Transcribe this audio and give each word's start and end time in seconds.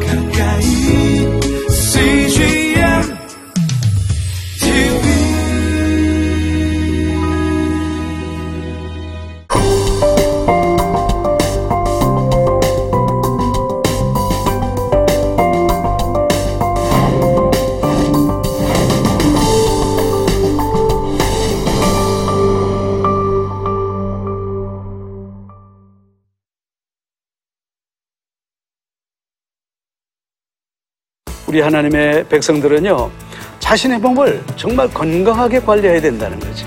가까 0.00 0.21
우리 31.52 31.60
하나님의 31.60 32.24
백성들은요, 32.30 33.10
자신의 33.58 33.98
몸을 33.98 34.42
정말 34.56 34.88
건강하게 34.88 35.60
관리해야 35.60 36.00
된다는 36.00 36.40
거지. 36.40 36.64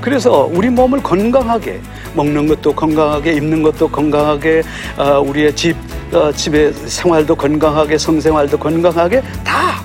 그래서 0.00 0.48
우리 0.50 0.70
몸을 0.70 1.02
건강하게 1.02 1.82
먹는 2.14 2.46
것도 2.46 2.74
건강하게 2.74 3.34
입는 3.34 3.62
것도 3.62 3.88
건강하게 3.88 4.62
어, 4.96 5.20
우리의 5.20 5.54
집 5.54 5.76
어, 6.14 6.32
집의 6.32 6.72
생활도 6.72 7.34
건강하게 7.34 7.98
성생활도 7.98 8.56
건강하게 8.58 9.20
다 9.44 9.82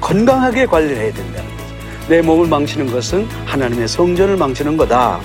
건강하게 0.00 0.64
관리를 0.64 0.96
해야 0.96 1.12
된다는 1.12 1.50
거지. 1.50 2.08
내 2.08 2.22
몸을 2.22 2.48
망치는 2.48 2.90
것은 2.90 3.28
하나님의 3.44 3.86
성전을 3.86 4.38
망치는 4.38 4.78
거다. 4.78 5.20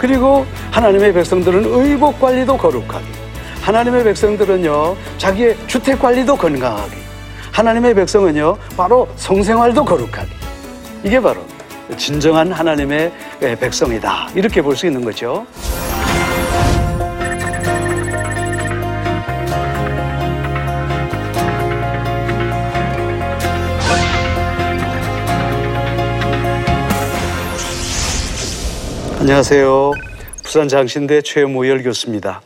그리고 0.00 0.44
하나님의 0.72 1.12
백성들은 1.12 1.64
의복 1.64 2.18
관리도 2.18 2.56
거룩하게 2.56 3.04
하나님의 3.60 4.02
백성들은요 4.02 4.96
자기의 5.16 5.56
주택 5.68 6.00
관리도 6.00 6.34
건강하게 6.34 6.99
하나님의 7.60 7.92
백성은요, 7.94 8.56
바로 8.74 9.06
성생활도 9.16 9.84
거룩하게. 9.84 10.30
이게 11.04 11.20
바로 11.20 11.42
진정한 11.98 12.50
하나님의 12.50 13.12
백성이다. 13.60 14.30
이렇게 14.34 14.62
볼 14.62 14.74
수 14.74 14.86
있는 14.86 15.04
거죠. 15.04 15.46
안녕하세요. 29.20 29.92
부산 30.42 30.66
장신대 30.66 31.20
최무열 31.20 31.82
교수입니다. 31.82 32.40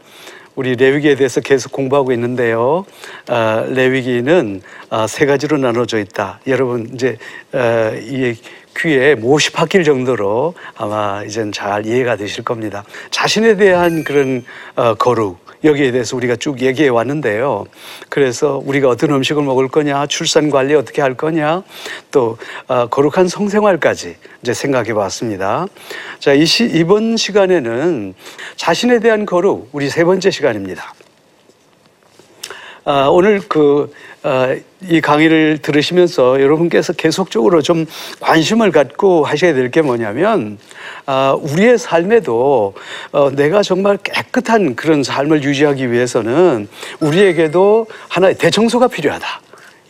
우리 0.54 0.76
레위기에 0.76 1.16
대해서 1.16 1.40
계속 1.40 1.72
공부하고 1.72 2.12
있는데요. 2.12 2.84
어, 3.28 3.66
레위기는 3.68 4.62
어, 4.90 5.06
세 5.06 5.26
가지로 5.26 5.56
나눠져 5.58 5.98
있다. 5.98 6.40
여러분 6.46 6.90
이제 6.94 7.16
어, 7.52 7.92
이 8.00 8.36
귀에 8.76 9.14
못이 9.14 9.50
박힐 9.52 9.84
정도로 9.84 10.54
아마 10.76 11.22
이젠 11.24 11.52
잘 11.52 11.86
이해가 11.86 12.16
되실 12.16 12.44
겁니다. 12.44 12.84
자신에 13.10 13.56
대한 13.56 14.04
그런 14.04 14.44
어, 14.76 14.94
거룩 14.94 15.43
여기에 15.64 15.92
대해서 15.92 16.16
우리가 16.16 16.36
쭉 16.36 16.60
얘기해 16.60 16.88
왔는데요. 16.88 17.64
그래서 18.10 18.62
우리가 18.64 18.88
어떤 18.88 19.10
음식을 19.10 19.42
먹을 19.42 19.68
거냐, 19.68 20.06
출산 20.06 20.50
관리 20.50 20.74
어떻게 20.74 21.00
할 21.00 21.14
거냐, 21.14 21.62
또 22.10 22.36
어, 22.68 22.86
거룩한 22.86 23.28
성생활까지 23.28 24.16
이제 24.42 24.54
생각해 24.54 24.92
봤습니다. 24.92 25.66
자, 26.18 26.34
이 26.34 26.44
시, 26.44 26.64
이번 26.66 27.16
시간에는 27.16 28.14
자신에 28.56 29.00
대한 29.00 29.24
거룩 29.24 29.70
우리 29.72 29.88
세 29.88 30.04
번째 30.04 30.30
시간입니다. 30.30 30.92
아, 32.86 33.08
오늘 33.10 33.40
그, 33.48 33.90
아, 34.22 34.54
이 34.82 35.00
강의를 35.00 35.58
들으시면서 35.62 36.40
여러분께서 36.42 36.92
계속적으로 36.92 37.62
좀 37.62 37.86
관심을 38.20 38.72
갖고 38.72 39.24
하셔야 39.24 39.54
될 39.54 39.70
게 39.70 39.80
뭐냐면, 39.80 40.58
아, 41.06 41.34
우리의 41.40 41.78
삶에도 41.78 42.74
어, 43.12 43.30
내가 43.30 43.62
정말 43.62 43.96
깨끗한 43.96 44.76
그런 44.76 45.02
삶을 45.02 45.42
유지하기 45.42 45.90
위해서는 45.90 46.68
우리에게도 47.00 47.86
하나의 48.08 48.36
대청소가 48.36 48.88
필요하다. 48.88 49.26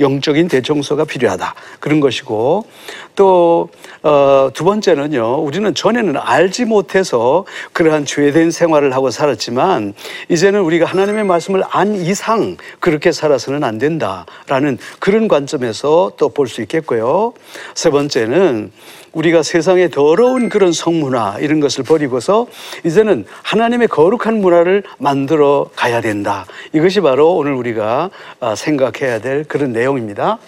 영적인 0.00 0.49
대청소가 0.49 1.05
필요하다. 1.05 1.55
그런 1.81 2.00
것이고, 2.00 2.66
또, 3.16 3.69
어, 4.03 4.50
두 4.53 4.65
번째는요, 4.65 5.43
우리는 5.43 5.75
전에는 5.75 6.16
알지 6.16 6.65
못해서 6.65 7.44
그러한 7.72 8.05
죄된 8.05 8.50
생활을 8.50 8.94
하고 8.94 9.10
살았지만, 9.10 9.94
이제는 10.28 10.60
우리가 10.60 10.84
하나님의 10.87 11.25
말씀을 11.25 11.62
안 11.71 11.94
이상 11.94 12.56
그렇게 12.81 13.12
살아서는 13.12 13.65
안 13.65 13.78
된다라는 13.78 14.78
그런 14.99 15.28
관점에서 15.28 16.12
또 16.16 16.28
볼 16.28 16.49
수 16.49 16.61
있겠고요. 16.62 17.32
세 17.75 17.91
번째는 17.91 18.72
우리가 19.14 19.42
세상의 19.42 19.91
더러운 19.91 20.48
그런 20.48 20.72
성문화 20.72 21.38
이런 21.41 21.60
것을 21.60 21.84
버리고서 21.84 22.47
이제는 22.84 23.25
하나님의 23.42 23.88
거룩한 23.88 24.41
문화를 24.41 24.82
만들어 24.98 25.70
가야 25.75 26.00
된다. 26.00 26.47
이것이 26.72 27.00
바로 27.00 27.34
오늘 27.36 27.54
우리가 27.54 28.10
아, 28.41 28.54
생각해야 28.54 29.20
될 29.20 29.44
그런 29.44 29.72
내용입니다. 29.72 30.38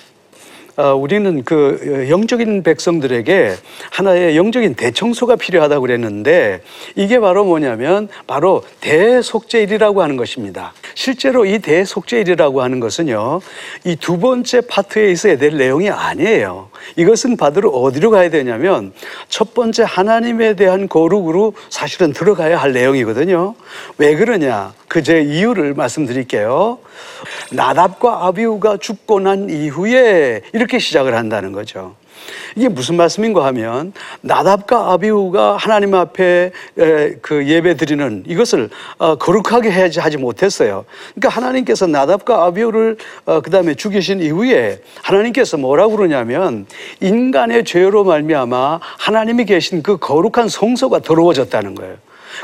어, 0.77 0.95
우리는 0.95 1.43
그 1.43 2.07
영적인 2.11 2.63
백성들에게 2.63 3.55
하나의 3.93 4.37
영적인 4.37 4.75
대청소가 4.75 5.37
필요하다고 5.37 5.81
그랬는데 5.81 6.61
이게 6.97 7.19
바로 7.19 7.47
뭐냐면 7.47 8.09
바로 8.27 8.63
대속죄일이라고 8.81 10.03
하는 10.03 10.19
것입니다. 10.19 10.75
실제로 10.97 11.45
이 11.45 11.59
대속죄일이라고 11.59 12.63
하는 12.63 12.81
것은요, 12.81 13.43
이 13.85 13.97
두 13.97 14.19
번째 14.19 14.63
파트에 14.63 15.11
있어야 15.13 15.37
될 15.37 15.57
내용이 15.59 15.91
아니에요. 15.91 16.71
이것은 16.97 17.37
받으러 17.37 17.69
어디로 17.69 18.11
가야 18.11 18.31
되냐면 18.31 18.93
첫 19.29 19.53
번째 19.53 19.85
하나님에 19.87 20.57
대한 20.57 20.89
거룩으로 20.89 21.53
사실은 21.69 22.13
들어가야 22.15 22.57
할 22.59 22.73
내용이거든요. 22.73 23.55
왜 23.99 24.17
그러냐? 24.17 24.73
그 24.89 25.03
제 25.03 25.21
이유를 25.21 25.75
말씀드릴게요. 25.75 26.79
나답과 27.53 28.27
아비우가 28.27 28.79
죽고 28.79 29.21
난 29.21 29.51
이후에 29.51 30.41
이렇게 30.55 30.79
시작을 30.79 31.15
한다는 31.15 31.53
거죠. 31.53 31.95
이게 32.55 32.69
무슨 32.69 32.97
말씀인가 32.97 33.45
하면 33.47 33.93
나답과 34.21 34.93
아비우가 34.93 35.57
하나님 35.57 35.95
앞에 35.95 36.53
그 37.23 37.47
예배 37.47 37.77
드리는 37.77 38.25
이것을 38.27 38.71
어, 38.99 39.17
거룩하게 39.17 39.71
해야지 39.71 40.01
하지 40.01 40.17
못했어요. 40.17 40.85
그러니까 41.15 41.29
하나님께서 41.29 41.87
나답과 41.87 42.45
아비우를 42.45 42.97
어, 43.27 43.41
그 43.41 43.51
다음에 43.51 43.75
죽이신 43.75 44.21
이후에 44.21 44.81
하나님께서 45.03 45.57
뭐라고 45.57 45.97
그러냐면 45.97 46.67
인간의 47.01 47.65
죄로 47.65 48.05
말미암아 48.05 48.81
하나님이 48.81 49.45
계신 49.45 49.83
그 49.83 49.97
거룩한 49.97 50.49
성소가 50.49 51.01
더러워졌다는 51.01 51.75
거예요. 51.75 51.97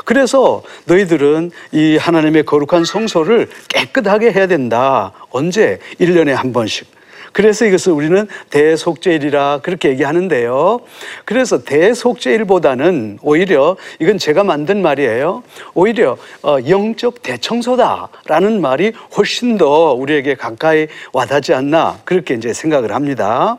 그래서 0.05 0.63
너희들은 0.85 1.51
이 1.71 1.97
하나님의 1.97 2.43
거룩한 2.45 2.85
성소를 2.85 3.49
깨끗하게 3.69 4.31
해야 4.31 4.47
된다. 4.47 5.11
언제? 5.29 5.79
1년에 5.99 6.29
한 6.29 6.53
번씩. 6.53 6.87
그래서 7.33 7.65
이것을 7.65 7.91
우리는 7.91 8.27
대속죄일이라 8.49 9.59
그렇게 9.63 9.89
얘기하는데요. 9.89 10.79
그래서 11.25 11.63
대속죄일보다는 11.63 13.19
오히려 13.21 13.75
이건 13.99 14.17
제가 14.17 14.43
만든 14.43 14.81
말이에요. 14.81 15.43
오히려 15.73 16.17
어, 16.43 16.57
영적 16.67 17.21
대청소다라는 17.23 18.61
말이 18.61 18.93
훨씬 19.17 19.57
더 19.57 19.93
우리에게 19.93 20.35
가까이 20.35 20.87
와닿지 21.11 21.53
않나 21.53 21.99
그렇게 22.05 22.35
이제 22.35 22.53
생각을 22.53 22.93
합니다. 22.93 23.57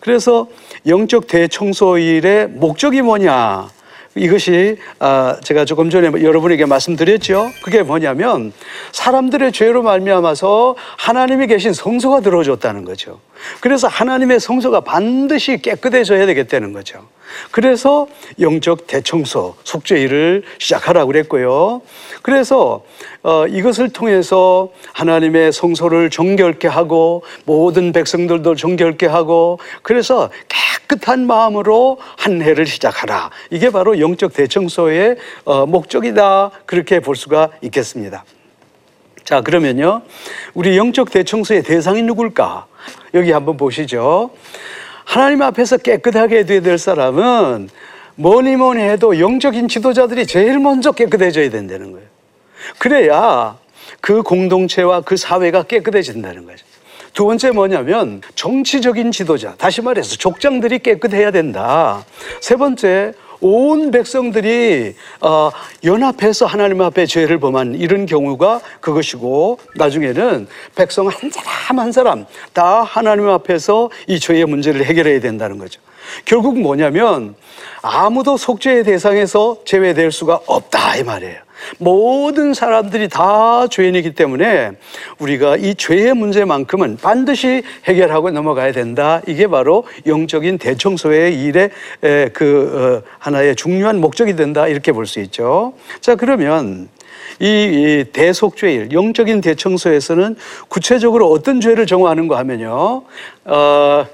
그래서 0.00 0.46
영적 0.86 1.26
대청소일의 1.26 2.48
목적이 2.48 3.02
뭐냐? 3.02 3.68
이것이 4.16 4.78
아, 4.98 5.36
제가 5.44 5.64
조금 5.66 5.90
전에 5.90 6.10
여러분에게 6.22 6.64
말씀드렸죠. 6.64 7.52
그게 7.62 7.82
뭐냐면 7.82 8.52
사람들의 8.92 9.52
죄로 9.52 9.82
말미암아서 9.82 10.74
하나님이 10.96 11.46
계신 11.46 11.72
성소가 11.72 12.20
들어줬다는 12.20 12.84
거죠. 12.84 13.20
그래서 13.60 13.88
하나님의 13.88 14.40
성소가 14.40 14.80
반드시 14.80 15.58
깨끗해져야 15.58 16.24
되겠다는 16.26 16.72
거죠. 16.72 17.06
그래서 17.50 18.06
영적 18.40 18.86
대청소, 18.86 19.56
속죄일을 19.64 20.44
시작하라고 20.58 21.08
그랬고요. 21.08 21.82
그래서 22.22 22.82
어, 23.22 23.46
이것을 23.46 23.90
통해서 23.90 24.70
하나님의 24.92 25.52
성소를 25.52 26.08
정결케 26.08 26.68
하고 26.68 27.24
모든 27.44 27.92
백성들도 27.92 28.54
정결케 28.54 29.06
하고 29.06 29.58
그래서 29.82 30.30
깨 30.48 30.56
끗한 30.86 31.26
마음으로 31.26 31.98
한 32.16 32.42
해를 32.42 32.66
시작하라. 32.66 33.30
이게 33.50 33.70
바로 33.70 33.98
영적 34.00 34.32
대청소의 34.32 35.16
어, 35.44 35.66
목적이다. 35.66 36.50
그렇게 36.66 37.00
볼 37.00 37.16
수가 37.16 37.50
있겠습니다. 37.62 38.24
자, 39.24 39.40
그러면요. 39.40 40.02
우리 40.54 40.76
영적 40.76 41.10
대청소의 41.10 41.64
대상이 41.64 42.02
누굴까? 42.02 42.66
여기 43.14 43.32
한번 43.32 43.56
보시죠. 43.56 44.30
하나님 45.04 45.42
앞에서 45.42 45.78
깨끗하게 45.78 46.46
돼야 46.46 46.60
될 46.60 46.78
사람은 46.78 47.68
뭐니 48.16 48.56
뭐니 48.56 48.82
해도 48.82 49.18
영적인 49.18 49.68
지도자들이 49.68 50.26
제일 50.26 50.58
먼저 50.58 50.92
깨끗해져야 50.92 51.50
된다는 51.50 51.92
거예요. 51.92 52.06
그래야 52.78 53.58
그 54.00 54.22
공동체와 54.22 55.02
그 55.02 55.16
사회가 55.16 55.64
깨끗해진다는 55.64 56.46
거죠. 56.46 56.64
두 57.16 57.24
번째 57.24 57.50
뭐냐면 57.52 58.20
정치적인 58.34 59.10
지도자, 59.10 59.54
다시 59.56 59.80
말해서 59.80 60.16
족장들이 60.16 60.80
깨끗해야 60.80 61.30
된다. 61.30 62.04
세 62.42 62.56
번째 62.56 63.14
온 63.40 63.90
백성들이 63.90 64.94
어, 65.22 65.50
연합해서 65.82 66.44
하나님 66.44 66.82
앞에 66.82 67.06
죄를 67.06 67.40
범한 67.40 67.76
이런 67.76 68.04
경우가 68.04 68.60
그것이고 68.80 69.58
나중에는 69.76 70.46
백성 70.74 71.08
한 71.08 71.30
사람 71.30 71.78
한 71.78 71.90
사람 71.90 72.26
다 72.52 72.82
하나님 72.82 73.30
앞에서 73.30 73.88
이 74.06 74.20
죄의 74.20 74.44
문제를 74.44 74.84
해결해야 74.84 75.18
된다는 75.20 75.56
거죠. 75.56 75.80
결국 76.26 76.58
뭐냐면 76.60 77.34
아무도 77.80 78.36
속죄의 78.36 78.84
대상에서 78.84 79.56
제외될 79.64 80.12
수가 80.12 80.40
없다 80.44 80.96
이 80.96 81.02
말이에요. 81.02 81.45
모든 81.78 82.54
사람들이 82.54 83.08
다 83.08 83.66
죄인이기 83.68 84.14
때문에 84.14 84.72
우리가 85.18 85.56
이 85.56 85.74
죄의 85.74 86.14
문제만큼은 86.14 86.98
반드시 87.00 87.62
해결하고 87.86 88.30
넘어가야 88.30 88.72
된다. 88.72 89.22
이게 89.26 89.46
바로 89.46 89.84
영적인 90.06 90.58
대청소의 90.58 91.42
일의 91.42 91.70
에, 92.02 92.28
그 92.30 93.02
어, 93.04 93.10
하나의 93.18 93.56
중요한 93.56 94.00
목적이 94.00 94.36
된다. 94.36 94.68
이렇게 94.68 94.92
볼 94.92 95.06
수 95.06 95.20
있죠. 95.20 95.72
자 96.00 96.16
그러면 96.16 96.88
이, 97.38 97.46
이 97.46 98.04
대속죄일, 98.12 98.92
영적인 98.92 99.40
대청소에서는 99.40 100.36
구체적으로 100.68 101.30
어떤 101.30 101.60
죄를 101.60 101.86
정화하는가 101.86 102.38
하면요. 102.38 103.02
어, 103.44 104.06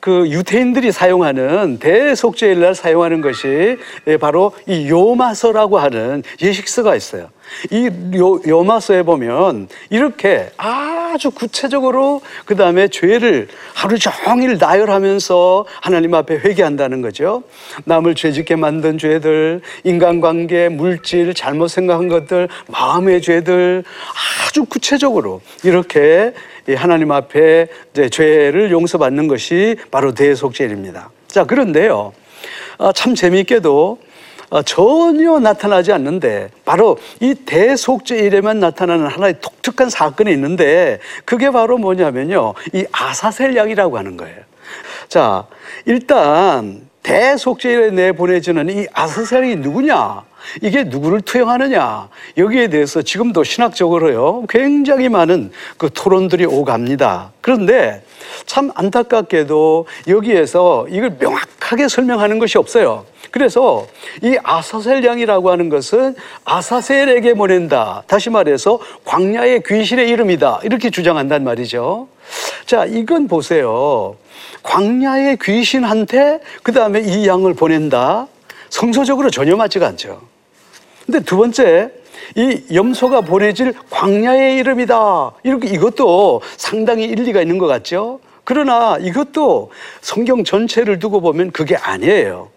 그 0.00 0.28
유태인들이 0.28 0.92
사용하는 0.92 1.78
대속죄일 1.78 2.60
날 2.60 2.74
사용하는 2.74 3.20
것이 3.20 3.78
예, 4.06 4.16
바로 4.16 4.52
이 4.66 4.88
요마서라고 4.88 5.78
하는 5.78 6.22
예식서가 6.40 6.94
있어요. 6.94 7.28
이 7.70 7.90
요, 8.16 8.40
요마서에 8.46 9.02
보면 9.02 9.68
이렇게 9.90 10.50
아 10.56 10.97
주 11.16 11.30
구체적으로 11.30 12.20
그 12.44 12.54
다음에 12.54 12.88
죄를 12.88 13.48
하루 13.74 13.98
종일 13.98 14.58
나열하면서 14.58 15.66
하나님 15.80 16.14
앞에 16.14 16.36
회개한다는 16.38 17.02
거죠. 17.02 17.42
남을 17.84 18.14
죄짓게 18.14 18.56
만든 18.56 18.98
죄들, 18.98 19.62
인간관계, 19.84 20.68
물질, 20.68 21.34
잘못 21.34 21.68
생각한 21.68 22.08
것들, 22.08 22.48
마음의 22.68 23.22
죄들 23.22 23.84
아주 24.46 24.64
구체적으로 24.64 25.40
이렇게 25.64 26.34
이 26.68 26.74
하나님 26.74 27.10
앞에 27.12 27.68
죄를 28.10 28.70
용서받는 28.70 29.28
것이 29.28 29.76
바로 29.90 30.12
대속죄입니다. 30.12 31.10
자, 31.26 31.44
그런데요. 31.44 32.12
아, 32.78 32.92
참 32.92 33.14
재미있게도 33.14 33.98
어, 34.00 34.07
전혀 34.64 35.38
나타나지 35.38 35.92
않는데 35.92 36.50
바로 36.64 36.98
이 37.20 37.34
대속죄일에만 37.34 38.60
나타나는 38.60 39.06
하나의 39.06 39.36
독특한 39.40 39.90
사건이 39.90 40.30
있는데 40.32 41.00
그게 41.24 41.50
바로 41.50 41.78
뭐냐면요. 41.78 42.54
이 42.72 42.84
아사셀 42.92 43.56
양이라고 43.56 43.98
하는 43.98 44.16
거예요. 44.16 44.36
자, 45.08 45.46
일단 45.86 46.88
대속죄일에 47.02 47.90
내보내지는 47.90 48.68
이 48.70 48.86
아사셀이 48.92 49.56
누구냐? 49.56 50.24
이게 50.62 50.84
누구를 50.84 51.20
투영하느냐? 51.20 52.08
여기에 52.36 52.68
대해서 52.68 53.02
지금도 53.02 53.44
신학적으로요. 53.44 54.44
굉장히 54.48 55.08
많은 55.08 55.50
그 55.76 55.90
토론들이 55.92 56.46
오갑니다. 56.46 57.32
그런데 57.40 58.02
참 58.46 58.70
안타깝게도 58.74 59.86
여기에서 60.08 60.86
이걸 60.90 61.16
명확하게 61.18 61.88
설명하는 61.88 62.38
것이 62.38 62.58
없어요. 62.58 63.04
그래서 63.30 63.86
이 64.22 64.36
아사셀 64.42 65.04
양이라고 65.04 65.50
하는 65.50 65.68
것은 65.68 66.14
아사셀에게 66.44 67.34
보낸다. 67.34 68.02
다시 68.06 68.30
말해서 68.30 68.78
광야의 69.04 69.62
귀신의 69.66 70.08
이름이다. 70.08 70.60
이렇게 70.62 70.90
주장한단 70.90 71.44
말이죠. 71.44 72.08
자, 72.66 72.84
이건 72.86 73.28
보세요. 73.28 74.16
광야의 74.62 75.38
귀신한테 75.42 76.40
그 76.62 76.72
다음에 76.72 77.00
이 77.00 77.26
양을 77.26 77.54
보낸다. 77.54 78.26
성서적으로 78.70 79.30
전혀 79.30 79.56
맞지가 79.56 79.86
않죠. 79.88 80.20
근데 81.06 81.20
두 81.20 81.36
번째, 81.38 81.90
이 82.36 82.62
염소가 82.74 83.22
보내질 83.22 83.74
광야의 83.88 84.56
이름이다. 84.56 85.32
이렇게 85.42 85.68
이것도 85.68 86.42
상당히 86.56 87.04
일리가 87.04 87.40
있는 87.40 87.56
것 87.58 87.66
같죠? 87.66 88.20
그러나 88.48 88.96
이것도 88.98 89.70
성경 90.00 90.42
전체를 90.42 90.98
두고 90.98 91.20
보면 91.20 91.50
그게 91.50 91.76
아니에요. 91.76 92.48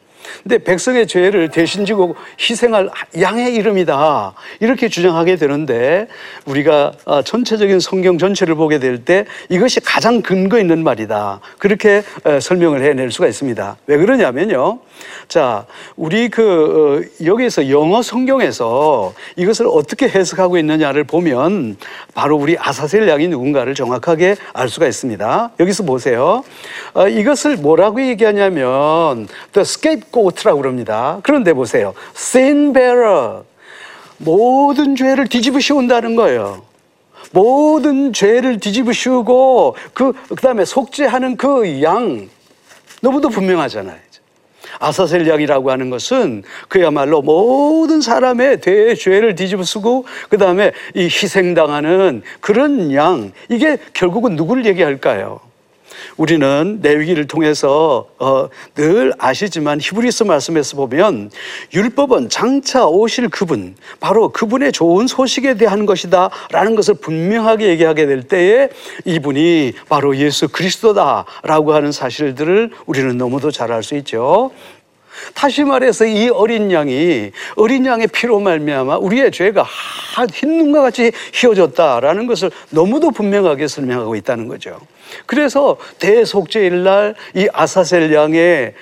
근데 0.44 0.57
백성의 0.57 1.07
죄를 1.07 1.50
대신 1.50 1.85
지고 1.85 2.15
희생할 2.39 2.89
양의 3.19 3.53
이름이다. 3.56 4.33
이렇게 4.59 4.89
주장하게 4.89 5.35
되는데 5.35 6.07
우리가 6.45 6.94
어, 7.06 7.21
전체적인 7.21 7.79
성경 7.79 8.18
전체를 8.18 8.56
보게 8.56 8.79
될 8.79 9.01
때 9.03 9.25
이것이 9.50 9.79
가장 9.79 10.21
근거 10.21 10.59
있는 10.59 10.83
말이다. 10.83 11.39
그렇게 11.57 12.03
어, 12.23 12.39
설명을 12.39 12.83
해낼 12.83 13.12
수가 13.12 13.27
있습니다. 13.27 13.77
왜 13.88 13.97
그러냐면요. 13.97 14.79
자, 15.27 15.65
우리 15.95 16.29
그 16.29 17.01
어, 17.21 17.25
여기에서 17.25 17.69
영어 17.69 18.01
성경에서 18.01 19.13
이것을 19.38 19.67
어떻게 19.67 20.07
해석하고 20.07 20.57
있느냐를 20.57 21.03
보면 21.03 21.77
바로 22.13 22.38
우리 22.38 22.57
아사셀 22.59 23.07
양이 23.07 23.27
누군가를 23.27 23.74
정확하게 23.74 24.35
알 24.53 24.69
수가 24.69 24.88
있습니다. 24.88 25.51
여기서 25.59 25.83
보세요. 25.83 26.44
이것을 27.09 27.57
뭐라고 27.57 28.01
얘기하냐면 28.01 29.27
the 29.53 29.65
scapegoat라고 30.12 30.62
그럽니다. 30.62 31.19
그런데 31.24 31.54
보세요. 31.54 31.94
sin 32.16 32.74
bearer 32.74 33.42
모든 34.18 34.96
죄를 34.96 35.28
뒤집어 35.28 35.60
씌운다는 35.60 36.16
거예요. 36.16 36.62
모든 37.31 38.13
죄를 38.13 38.60
뒤집어 38.60 38.92
씌우고 38.92 39.75
그 39.94 40.13
그다음에 40.30 40.66
속죄하는 40.66 41.38
그 41.38 41.81
양 41.81 42.30
너무도 43.02 43.30
분명하잖아요. 43.30 43.98
아사셀 44.80 45.28
양이라고 45.28 45.69
하는 45.69 45.90
것은 45.90 46.44
그야말로 46.68 47.22
모든 47.22 48.00
사람의 48.02 48.62
대죄를 48.62 49.36
뒤집어 49.36 49.63
쓰고 49.63 50.06
그 50.30 50.38
다음에 50.38 50.72
이 50.96 51.04
희생당하는 51.04 52.22
그런 52.40 52.94
양 52.94 53.31
이게 53.50 53.78
결국은 53.94 54.36
누구를 54.36 54.66
얘기할까요? 54.66 55.40
우리는 56.18 56.80
내위기를 56.81 57.27
통해서 57.27 58.07
어, 58.19 58.48
늘 58.75 59.13
아시지만 59.18 59.80
히브리서 59.81 60.25
말씀에서 60.25 60.77
보면 60.77 61.31
율법은 61.74 62.30
장차 62.30 62.86
오실 62.86 63.30
그분 63.30 63.75
바로 64.00 64.30
그분의 64.30 64.71
좋은 64.71 65.07
소식에 65.07 65.56
대한 65.56 65.86
것이다라는 65.86 66.75
것을 66.75 66.95
분명하게 66.95 67.68
얘기하게 67.68 68.05
될 68.05 68.24
때에 68.24 68.70
이분이 69.05 69.74
바로 69.89 70.15
예수 70.17 70.48
그리스도다라고 70.50 71.74
하는 71.74 71.91
사실들을 71.91 72.72
우리는 72.86 73.17
너무도 73.17 73.50
잘 73.51 73.72
알 73.72 73.84
수 73.84 73.96
있죠. 73.96 74.51
다시 75.34 75.63
말해서 75.63 76.05
이 76.05 76.29
어린 76.29 76.72
양이 76.72 77.31
어린 77.55 77.86
양의 77.86 78.08
피로 78.08 78.39
말미암아 78.39 78.98
우리의 78.98 79.31
죄가 79.31 79.65
흰 80.34 80.58
눈과 80.58 80.81
같이 80.81 81.12
휘어졌다라는 81.34 82.27
것을 82.27 82.51
너무도 82.70 83.12
분명하게 83.12 83.67
설명하고 83.67 84.15
있다는 84.15 84.48
거죠. 84.48 84.79
그래서 85.25 85.77
대속죄일 86.00 86.84
날 86.84 87.15
이 87.36 87.48
아사셀 87.53 88.13
양의 88.13 88.74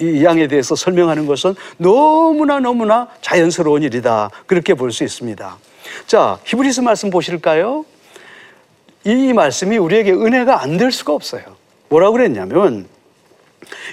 이 0.00 0.24
양에 0.24 0.46
대해서 0.48 0.74
설명하는 0.74 1.26
것은 1.26 1.54
너무나 1.78 2.58
너무나 2.60 3.08
자연스러운 3.20 3.82
일이다. 3.82 4.30
그렇게 4.46 4.74
볼 4.74 4.90
수 4.92 5.04
있습니다. 5.04 5.58
자, 6.06 6.38
히브리서 6.44 6.82
말씀 6.82 7.10
보실까요? 7.10 7.84
이 9.04 9.32
말씀이 9.32 9.76
우리에게 9.78 10.12
은혜가 10.12 10.62
안 10.62 10.76
될 10.78 10.90
수가 10.92 11.12
없어요. 11.12 11.42
뭐라고 11.88 12.14
그랬냐면 12.14 12.86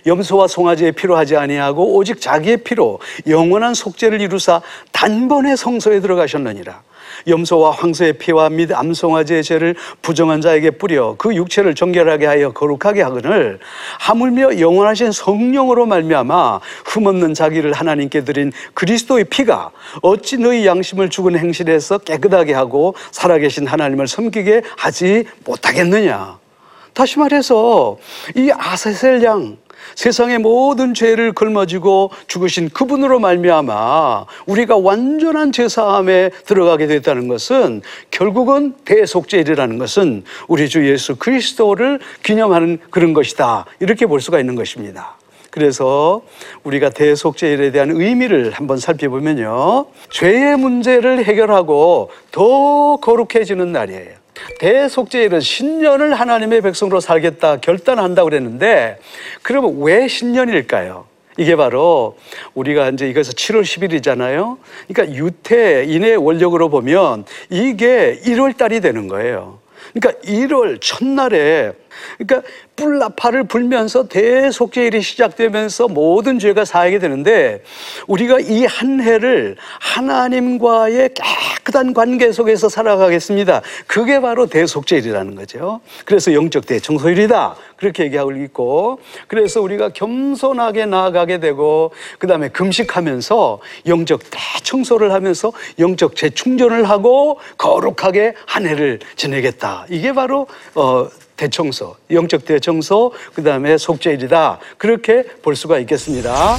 염소와 0.05 0.47
송아지의 0.47 0.91
피로 0.93 1.15
하지 1.15 1.35
아니하고 1.35 1.95
오직 1.95 2.21
자기의 2.21 2.57
피로 2.57 2.99
영원한 3.27 3.73
속죄를 3.73 4.21
이루사 4.21 4.61
단번에 4.91 5.55
성소에 5.55 5.99
들어가셨느니라. 6.01 6.81
염소와 7.27 7.71
황소의 7.71 8.13
피와 8.13 8.49
및 8.49 8.71
암송아지의 8.71 9.43
죄를 9.43 9.75
부정한 10.01 10.41
자에게 10.41 10.71
뿌려 10.71 11.15
그 11.17 11.35
육체를 11.35 11.75
정결하게 11.75 12.25
하여 12.25 12.51
거룩하게 12.51 13.01
하거늘 13.01 13.59
하물며 13.99 14.59
영원하신 14.59 15.11
성령으로 15.11 15.85
말미암아 15.85 16.59
흠없는 16.85 17.33
자기를 17.33 17.73
하나님께 17.73 18.23
드린 18.23 18.51
그리스도의 18.73 19.25
피가 19.25 19.71
어찌 20.01 20.37
너희 20.37 20.65
양심을 20.65 21.09
죽은 21.09 21.37
행실에서 21.37 21.99
깨끗하게 21.99 22.53
하고 22.53 22.95
살아계신 23.11 23.67
하나님을 23.67 24.07
섬기게 24.07 24.63
하지 24.77 25.25
못하겠느냐. 25.45 26.37
다시 26.93 27.17
말해서 27.17 27.97
이 28.35 28.51
아사셀 28.55 29.23
양 29.23 29.57
세상의 29.95 30.39
모든 30.39 30.93
죄를 30.93 31.33
걸머지고 31.33 32.11
죽으신 32.27 32.69
그분으로 32.69 33.19
말미암아 33.19 34.25
우리가 34.45 34.77
완전한 34.77 35.51
죄사함에 35.51 36.31
들어가게 36.45 36.87
됐다는 36.87 37.27
것은 37.27 37.81
결국은 38.11 38.73
대속죄일이라는 38.85 39.77
것은 39.77 40.23
우리 40.47 40.69
주 40.69 40.87
예수 40.89 41.15
그리스도를 41.15 41.99
기념하는 42.23 42.79
그런 42.89 43.13
것이다 43.13 43.65
이렇게 43.79 44.05
볼 44.05 44.21
수가 44.21 44.39
있는 44.39 44.55
것입니다. 44.55 45.17
그래서 45.53 46.23
우리가 46.63 46.89
대속죄일에 46.89 47.71
대한 47.71 47.91
의미를 47.91 48.49
한번 48.49 48.79
살펴보면요. 48.79 49.85
죄의 50.09 50.57
문제를 50.57 51.25
해결하고 51.25 52.09
더 52.31 52.97
거룩해지는 52.97 53.71
날이에요. 53.71 54.22
대속죄일은 54.59 55.39
신년을 55.39 56.13
하나님의 56.13 56.61
백성으로 56.61 56.99
살겠다 56.99 57.57
결단한다고 57.57 58.29
그랬는데 58.29 58.99
그러면 59.41 59.75
왜 59.79 60.07
신년일까요? 60.07 61.05
이게 61.37 61.55
바로 61.55 62.17
우리가 62.53 62.89
이제 62.89 63.09
이것서 63.09 63.31
7월 63.31 63.63
10일이잖아요. 63.63 64.57
그러니까 64.87 65.17
유태인의 65.17 66.17
원력으로 66.17 66.69
보면 66.69 67.25
이게 67.49 68.19
1월 68.23 68.55
달이 68.55 68.81
되는 68.81 69.07
거예요. 69.07 69.59
그러니까 69.93 70.21
1월 70.21 70.79
첫날에 70.79 71.73
그러니까 72.17 72.47
뿔나파를 72.75 73.45
불면서 73.45 74.07
대속죄일이 74.07 75.01
시작되면서 75.01 75.87
모든 75.87 76.39
죄가 76.39 76.65
사하게 76.65 76.99
되는데 76.99 77.63
우리가 78.07 78.39
이 78.39 78.63
한 78.65 79.01
해를 79.01 79.55
하나님과의 79.79 81.11
깨끗한 81.13 81.93
관계 81.93 82.31
속에서 82.31 82.69
살아가겠습니다. 82.69 83.61
그게 83.87 84.19
바로 84.19 84.47
대속죄일이라는 84.47 85.35
거죠. 85.35 85.81
그래서 86.05 86.33
영적 86.33 86.65
대청소일이다. 86.65 87.55
그렇게 87.77 88.03
얘기하고 88.03 88.31
있고 88.31 88.99
그래서 89.27 89.61
우리가 89.61 89.89
겸손하게 89.89 90.85
나아가게 90.85 91.39
되고 91.39 91.91
그다음에 92.19 92.49
금식하면서 92.49 93.59
영적 93.87 94.21
대청소를 94.29 95.11
하면서 95.11 95.51
영적 95.79 96.15
재충전을 96.15 96.89
하고 96.89 97.39
거룩하게 97.57 98.33
한 98.45 98.65
해를 98.65 98.99
지내겠다. 99.15 99.85
이게 99.89 100.13
바로 100.13 100.47
어 100.75 101.07
대청소, 101.35 101.95
영적 102.11 102.45
대청소, 102.45 103.11
그 103.33 103.43
다음에 103.43 103.77
속죄일이다. 103.77 104.59
그렇게 104.77 105.23
볼 105.41 105.55
수가 105.55 105.79
있겠습니다. 105.79 106.57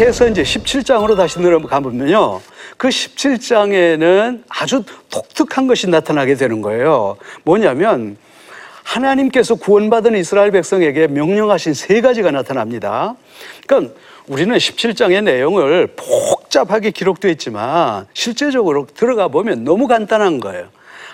이렇게 0.00 0.08
해서 0.08 0.26
이제 0.26 0.42
17장으로 0.42 1.14
다시 1.14 1.38
내려가 1.40 1.78
보면요. 1.78 2.40
그 2.78 2.88
17장에는 2.88 4.44
아주 4.48 4.82
독특한 5.10 5.66
것이 5.66 5.88
나타나게 5.90 6.36
되는 6.36 6.62
거예요. 6.62 7.18
뭐냐면 7.44 8.16
하나님께서 8.82 9.56
구원받은 9.56 10.16
이스라엘 10.16 10.52
백성에게 10.52 11.08
명령하신 11.08 11.74
세 11.74 12.00
가지가 12.00 12.30
나타납니다. 12.30 13.14
그러니까 13.66 13.92
우리는 14.26 14.56
17장의 14.56 15.22
내용을 15.22 15.88
복잡하게 15.96 16.92
기록되어 16.92 17.30
있지만 17.32 18.06
실제적으로 18.14 18.86
들어가 18.86 19.28
보면 19.28 19.64
너무 19.64 19.86
간단한 19.86 20.40
거예요. 20.40 20.68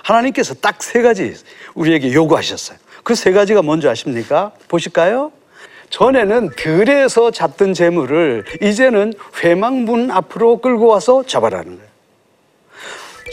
하나님께서 0.05 0.55
딱 0.55 0.77
세 0.81 1.03
가지 1.03 1.35
우리에게 1.75 2.13
요구하셨어요. 2.13 2.79
그 3.03 3.17
세 3.17 3.33
가지가 3.33 3.63
뭔지 3.63 3.89
아십니까? 3.89 4.53
보실까요? 4.69 5.33
전에는 5.91 6.51
들에서 6.57 7.31
잡던 7.31 7.75
재물을 7.75 8.45
이제는 8.63 9.13
회망문 9.43 10.11
앞으로 10.11 10.59
끌고 10.59 10.87
와서 10.87 11.23
잡아라는 11.27 11.77
거예요. 11.77 11.87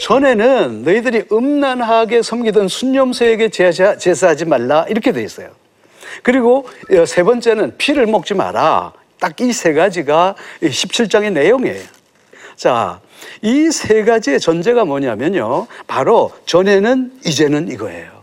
전에는 0.00 0.82
너희들이 0.84 1.24
음란하게 1.30 2.22
섬기던 2.22 2.68
순념소에게 2.68 3.48
제사, 3.50 3.96
제사하지 3.96 4.44
말라 4.46 4.84
이렇게 4.88 5.12
돼 5.12 5.22
있어요. 5.22 5.48
그리고 6.22 6.66
세 7.06 7.22
번째는 7.22 7.76
피를 7.78 8.06
먹지 8.06 8.34
마라. 8.34 8.92
딱 9.20 9.40
이 9.40 9.52
세 9.52 9.72
가지가 9.72 10.34
17장의 10.62 11.32
내용이에요. 11.32 11.82
자, 12.56 13.00
이 13.42 13.70
세 13.70 14.04
가지의 14.04 14.38
전제가 14.40 14.84
뭐냐면요. 14.84 15.66
바로 15.86 16.30
전에는 16.46 17.12
이제는 17.24 17.68
이거예요. 17.70 18.13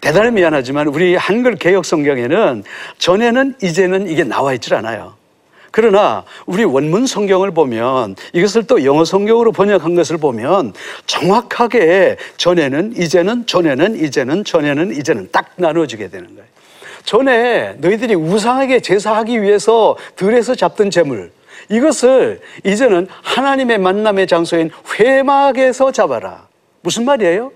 대단히 0.00 0.30
미안하지만 0.30 0.88
우리 0.88 1.16
한글 1.16 1.56
개혁 1.56 1.84
성경에는 1.84 2.64
전에는 2.98 3.54
이제는 3.62 4.08
이게 4.08 4.24
나와 4.24 4.54
있질 4.54 4.74
않아요. 4.74 5.14
그러나 5.70 6.24
우리 6.46 6.64
원문 6.64 7.06
성경을 7.06 7.50
보면 7.50 8.16
이것을 8.32 8.64
또 8.64 8.84
영어 8.84 9.04
성경으로 9.04 9.52
번역한 9.52 9.94
것을 9.94 10.16
보면 10.16 10.72
정확하게 11.06 12.16
전에는 12.36 12.94
이제는 12.96 13.46
전에는 13.46 13.96
이제는 13.96 14.44
전에는 14.44 14.96
이제는 14.96 15.28
딱 15.30 15.50
나눠지게 15.56 16.08
되는 16.08 16.26
거예요. 16.34 16.48
전에 17.04 17.74
너희들이 17.78 18.14
우상에게 18.14 18.80
제사하기 18.80 19.42
위해서 19.42 19.96
들에서 20.16 20.54
잡던 20.54 20.90
재물 20.90 21.30
이것을 21.68 22.40
이제는 22.64 23.06
하나님의 23.22 23.78
만남의 23.78 24.26
장소인 24.26 24.70
회막에서 24.98 25.92
잡아라. 25.92 26.46
무슨 26.80 27.04
말이에요? 27.04 27.52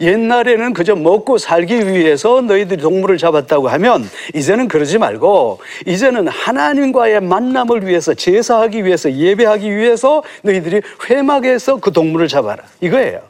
옛날에는 0.00 0.72
그저 0.72 0.94
먹고 0.96 1.38
살기 1.38 1.88
위해서 1.88 2.40
너희들이 2.40 2.80
동물을 2.80 3.18
잡았다고 3.18 3.68
하면 3.68 4.08
이제는 4.34 4.68
그러지 4.68 4.98
말고 4.98 5.60
이제는 5.86 6.28
하나님과의 6.28 7.20
만남을 7.20 7.86
위해서 7.86 8.14
제사하기 8.14 8.84
위해서 8.84 9.12
예배하기 9.12 9.74
위해서 9.74 10.22
너희들이 10.42 10.82
회막에서 11.08 11.76
그 11.76 11.92
동물을 11.92 12.28
잡아라. 12.28 12.62
이거예요. 12.80 13.20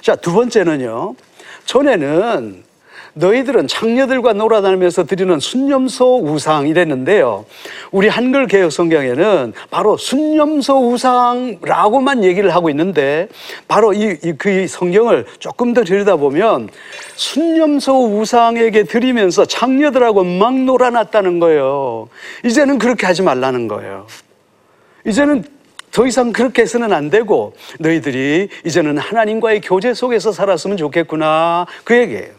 자, 0.00 0.14
두 0.16 0.32
번째는요. 0.32 1.14
전에는 1.64 2.67
너희들은 3.18 3.66
창녀들과 3.66 4.32
놀아다니면서 4.32 5.04
드리는 5.04 5.38
순념소 5.38 6.22
우상 6.24 6.68
이랬는데요. 6.68 7.44
우리 7.90 8.08
한글 8.08 8.46
개혁 8.46 8.72
성경에는 8.72 9.52
바로 9.70 9.96
순념소 9.96 10.90
우상라고만 10.90 12.24
얘기를 12.24 12.54
하고 12.54 12.70
있는데 12.70 13.28
바로 13.66 13.92
이그 13.92 14.66
성경을 14.68 15.26
조금 15.38 15.74
더 15.74 15.84
들여다보면 15.84 16.68
순념소 17.16 18.18
우상에게 18.18 18.84
드리면서 18.84 19.44
창녀들하고 19.44 20.24
막 20.24 20.54
놀아놨다는 20.54 21.40
거예요. 21.40 22.08
이제는 22.44 22.78
그렇게 22.78 23.06
하지 23.06 23.22
말라는 23.22 23.68
거예요. 23.68 24.06
이제는 25.06 25.44
더 25.90 26.06
이상 26.06 26.32
그렇게 26.32 26.62
해서는 26.62 26.92
안 26.92 27.10
되고 27.10 27.54
너희들이 27.80 28.48
이제는 28.64 28.98
하나님과의 28.98 29.62
교제 29.62 29.94
속에서 29.94 30.30
살았으면 30.32 30.76
좋겠구나 30.76 31.66
그 31.82 31.96
얘기예요. 31.96 32.37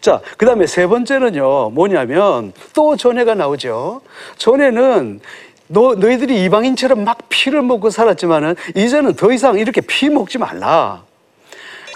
자, 0.00 0.20
그 0.38 0.46
다음에 0.46 0.66
세 0.66 0.86
번째는요, 0.86 1.70
뭐냐면 1.70 2.52
또 2.74 2.96
전해가 2.96 3.34
나오죠. 3.34 4.00
전에는 4.38 5.20
너, 5.68 5.94
너희들이 5.94 6.44
이방인처럼 6.44 7.04
막 7.04 7.18
피를 7.28 7.62
먹고 7.62 7.90
살았지만은 7.90 8.56
이제는 8.74 9.14
더 9.14 9.30
이상 9.30 9.58
이렇게 9.58 9.80
피 9.80 10.08
먹지 10.08 10.38
말라. 10.38 11.04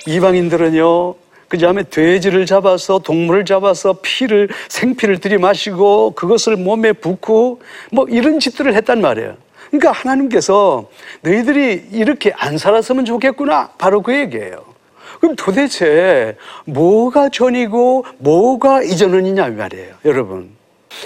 이방인들은요, 0.06 1.14
그 1.48 1.58
다음에 1.58 1.82
돼지를 1.82 2.46
잡아서 2.46 2.98
동물을 2.98 3.44
잡아서 3.46 3.96
피를, 4.02 4.48
생피를 4.68 5.18
들이마시고 5.18 6.12
그것을 6.12 6.56
몸에 6.56 6.92
붓고 6.92 7.62
뭐 7.90 8.06
이런 8.08 8.38
짓들을 8.38 8.74
했단 8.74 9.00
말이에요. 9.00 9.36
그러니까 9.70 9.92
하나님께서 9.92 10.88
너희들이 11.22 11.88
이렇게 11.92 12.32
안 12.36 12.58
살았으면 12.58 13.06
좋겠구나. 13.06 13.70
바로 13.78 14.02
그 14.02 14.14
얘기예요. 14.14 14.73
그럼 15.24 15.36
도대체 15.36 16.36
뭐가 16.66 17.30
전이고 17.30 18.04
뭐가 18.18 18.82
이전은이냐 18.82 19.48
말이에요, 19.48 19.94
여러분. 20.04 20.50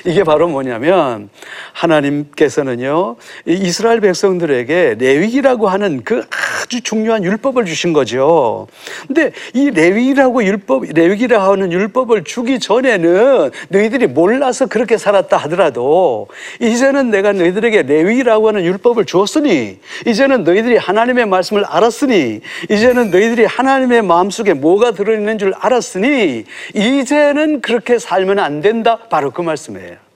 이게 0.05 0.25
바로 0.25 0.49
뭐냐면 0.49 1.31
하나님께서는요 1.73 3.17
이스라엘 3.47 4.01
백성들에게 4.01 4.97
레위기라고 4.99 5.69
하는 5.69 6.03
그 6.05 6.25
아주 6.63 6.83
중요한 6.83 7.25
율법을 7.25 7.65
주신 7.65 7.93
거죠. 7.93 8.67
근데 9.07 9.33
이 9.55 9.71
레위라고 9.71 10.45
율법 10.45 10.85
레위기라 10.93 11.49
하는 11.51 11.73
율법을 11.73 12.25
주기 12.25 12.59
전에는 12.59 13.51
너희들이 13.69 14.07
몰라서 14.07 14.67
그렇게 14.67 14.99
살았다 14.99 15.37
하더라도 15.37 16.29
이제는 16.61 17.11
내가 17.11 17.33
너희들에게 17.33 17.83
레위라고 17.83 18.49
하는 18.49 18.65
율법을 18.65 19.07
주었으니 19.07 19.79
이제는 20.07 20.45
너희들이 20.45 20.77
하나님의 20.77 21.27
말씀을 21.27 21.65
알았으니 21.65 22.41
이제는 22.71 23.11
너희들이 23.11 23.47
하나님의 23.47 24.03
마음속에 24.03 24.55
뭐가 24.55 24.93
들어 24.93 25.15
있는 25.15 25.39
줄 25.39 25.55
알았으니 25.59 26.45
이제는 26.75 27.61
그렇게 27.61 27.99
살면 27.99 28.39
안 28.39 28.61
된다. 28.61 28.99
바로 29.09 29.31
그 29.31 29.41
말씀 29.41 29.78
이에요. 29.79 30.09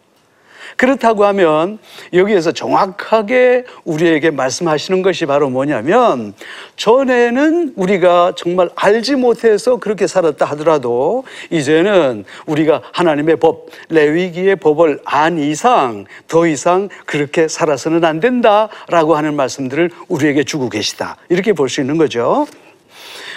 그렇다고 0.76 1.24
하면 1.26 1.78
여기에서 2.12 2.52
정확하게 2.52 3.64
우리에게 3.84 4.30
말씀하시는 4.30 5.02
것이 5.02 5.26
바로 5.26 5.50
뭐냐면 5.50 6.34
전에는 6.76 7.74
우리가 7.76 8.32
정말 8.36 8.70
알지 8.74 9.16
못해서 9.16 9.76
그렇게 9.76 10.06
살았다 10.06 10.44
하더라도 10.46 11.24
이제는 11.50 12.24
우리가 12.46 12.82
하나님의 12.92 13.36
법, 13.36 13.66
레위기의 13.90 14.56
법을 14.56 15.00
안 15.04 15.38
이상 15.38 16.06
더 16.26 16.46
이상 16.46 16.88
그렇게 17.06 17.48
살아서는 17.48 18.04
안 18.04 18.20
된다라고 18.20 19.14
하는 19.14 19.34
말씀들을 19.36 19.90
우리에게 20.08 20.44
주고 20.44 20.68
계시다. 20.68 21.16
이렇게 21.28 21.52
볼 21.52 21.68
수 21.68 21.80
있는 21.80 21.96
거죠. 21.96 22.46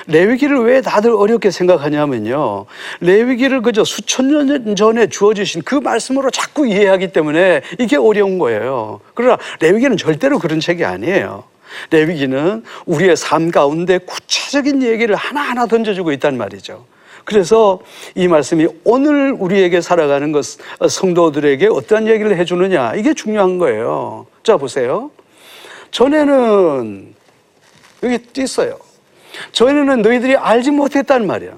레위기를 0.07 0.59
왜 0.63 0.81
다들 0.81 1.11
어렵게 1.11 1.51
생각하냐면요. 1.51 2.65
레위기를 2.99 3.61
그저 3.61 3.83
수천 3.83 4.27
년 4.27 4.75
전에 4.75 5.07
주어주신 5.07 5.63
그 5.63 5.75
말씀으로 5.75 6.29
자꾸 6.31 6.67
이해하기 6.67 7.11
때문에 7.11 7.61
이게 7.79 7.97
어려운 7.97 8.37
거예요. 8.37 9.01
그러나 9.13 9.37
레위기는 9.59 9.97
절대로 9.97 10.39
그런 10.39 10.59
책이 10.59 10.85
아니에요. 10.85 11.43
레위기는 11.89 12.63
우리의 12.85 13.17
삶 13.17 13.51
가운데 13.51 13.97
구체적인 13.97 14.83
얘기를 14.83 15.15
하나하나 15.15 15.65
던져주고 15.65 16.11
있단 16.13 16.37
말이죠. 16.37 16.85
그래서 17.23 17.79
이 18.13 18.27
말씀이 18.27 18.67
오늘 18.83 19.35
우리에게 19.37 19.81
살아가는 19.81 20.31
것, 20.31 20.45
성도들에게 20.87 21.67
어떠한 21.67 22.07
얘기를 22.07 22.37
해주느냐, 22.37 22.93
이게 22.95 23.15
중요한 23.15 23.57
거예요. 23.57 24.27
자, 24.43 24.57
보세요. 24.57 25.09
전에는 25.89 27.15
여기 28.03 28.19
있어요. 28.37 28.84
전에는 29.51 30.01
너희들이 30.01 30.35
알지 30.35 30.71
못했단 30.71 31.25
말이야. 31.27 31.51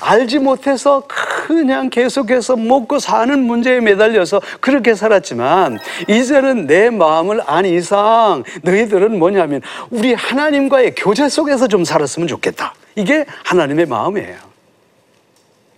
알지 0.00 0.40
못해서 0.40 1.04
그냥 1.46 1.90
계속해서 1.90 2.56
먹고 2.56 2.98
사는 2.98 3.38
문제에 3.40 3.80
매달려서 3.80 4.40
그렇게 4.60 4.94
살았지만 4.94 5.78
이제는 6.08 6.66
내 6.66 6.90
마음을 6.90 7.40
안 7.46 7.64
이상 7.64 8.42
너희들은 8.62 9.18
뭐냐면 9.18 9.60
우리 9.90 10.12
하나님과의 10.14 10.94
교제 10.96 11.28
속에서 11.28 11.68
좀 11.68 11.84
살았으면 11.84 12.26
좋겠다. 12.26 12.74
이게 12.96 13.26
하나님의 13.44 13.86
마음이에요. 13.86 14.36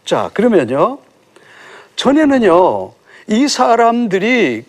자, 0.05 0.31
그러면요. 0.33 0.99
전에는요, 1.97 2.93
이 3.27 3.49
사람들이 3.49 4.65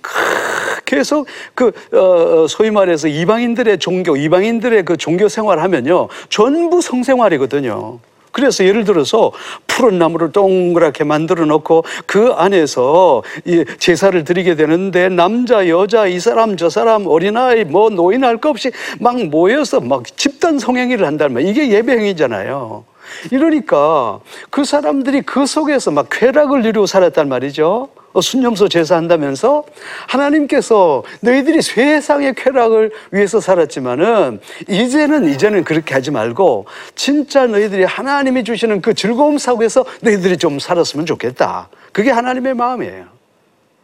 계속 0.89 1.27
그, 1.53 1.71
어, 1.93 2.47
소위 2.49 2.71
말해서 2.71 3.07
이방인들의 3.07 3.77
종교, 3.77 4.17
이방인들의 4.17 4.85
그 4.85 4.97
종교 4.97 5.29
생활 5.29 5.59
하면요, 5.59 6.07
전부 6.29 6.81
성생활이거든요. 6.81 7.99
그래서 8.31 8.63
예를 8.63 8.85
들어서 8.85 9.31
푸른 9.67 9.99
나무를 9.99 10.31
동그랗게 10.31 11.03
만들어 11.03 11.45
놓고 11.45 11.83
그 12.05 12.31
안에서 12.31 13.21
이 13.45 13.65
제사를 13.79 14.23
드리게 14.23 14.55
되는데 14.55 15.09
남자, 15.09 15.67
여자, 15.67 16.07
이 16.07 16.19
사람, 16.19 16.57
저 16.57 16.69
사람, 16.69 17.05
어린아이, 17.05 17.65
뭐 17.65 17.89
노인 17.89 18.23
할 18.23 18.37
것 18.37 18.49
없이 18.49 18.71
막 18.99 19.23
모여서 19.25 19.81
막 19.81 20.05
집단 20.17 20.57
성행위를 20.57 21.05
한다는 21.05 21.33
말. 21.35 21.45
이게 21.45 21.69
예배행위잖아요. 21.69 22.83
이러니까 23.31 24.19
그 24.49 24.63
사람들이 24.63 25.21
그 25.21 25.45
속에서 25.45 25.91
막 25.91 26.07
쾌락을 26.09 26.65
이루고 26.65 26.85
살았단 26.85 27.29
말이죠. 27.29 27.89
어, 28.11 28.21
순념소 28.21 28.67
제사한다면서 28.69 29.63
하나님께서 30.07 31.03
너희들이 31.21 31.61
세상의 31.61 32.33
쾌락을 32.35 32.91
위해서 33.11 33.39
살았지만은 33.39 34.39
이제는 34.67 35.29
이제는 35.29 35.63
그렇게 35.63 35.93
하지 35.93 36.09
말고 36.11 36.65
진짜 36.95 37.45
너희들이 37.45 37.83
하나님이 37.83 38.43
주시는 38.43 38.81
그 38.81 38.93
즐거움 38.93 39.37
속에서 39.37 39.85
너희들이 40.01 40.37
좀 40.37 40.59
살았으면 40.59 41.05
좋겠다. 41.05 41.69
그게 41.91 42.09
하나님의 42.09 42.55
마음이에요. 42.55 43.05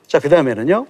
자, 0.07 0.19
그 0.19 0.29
다음에는요. 0.29 0.85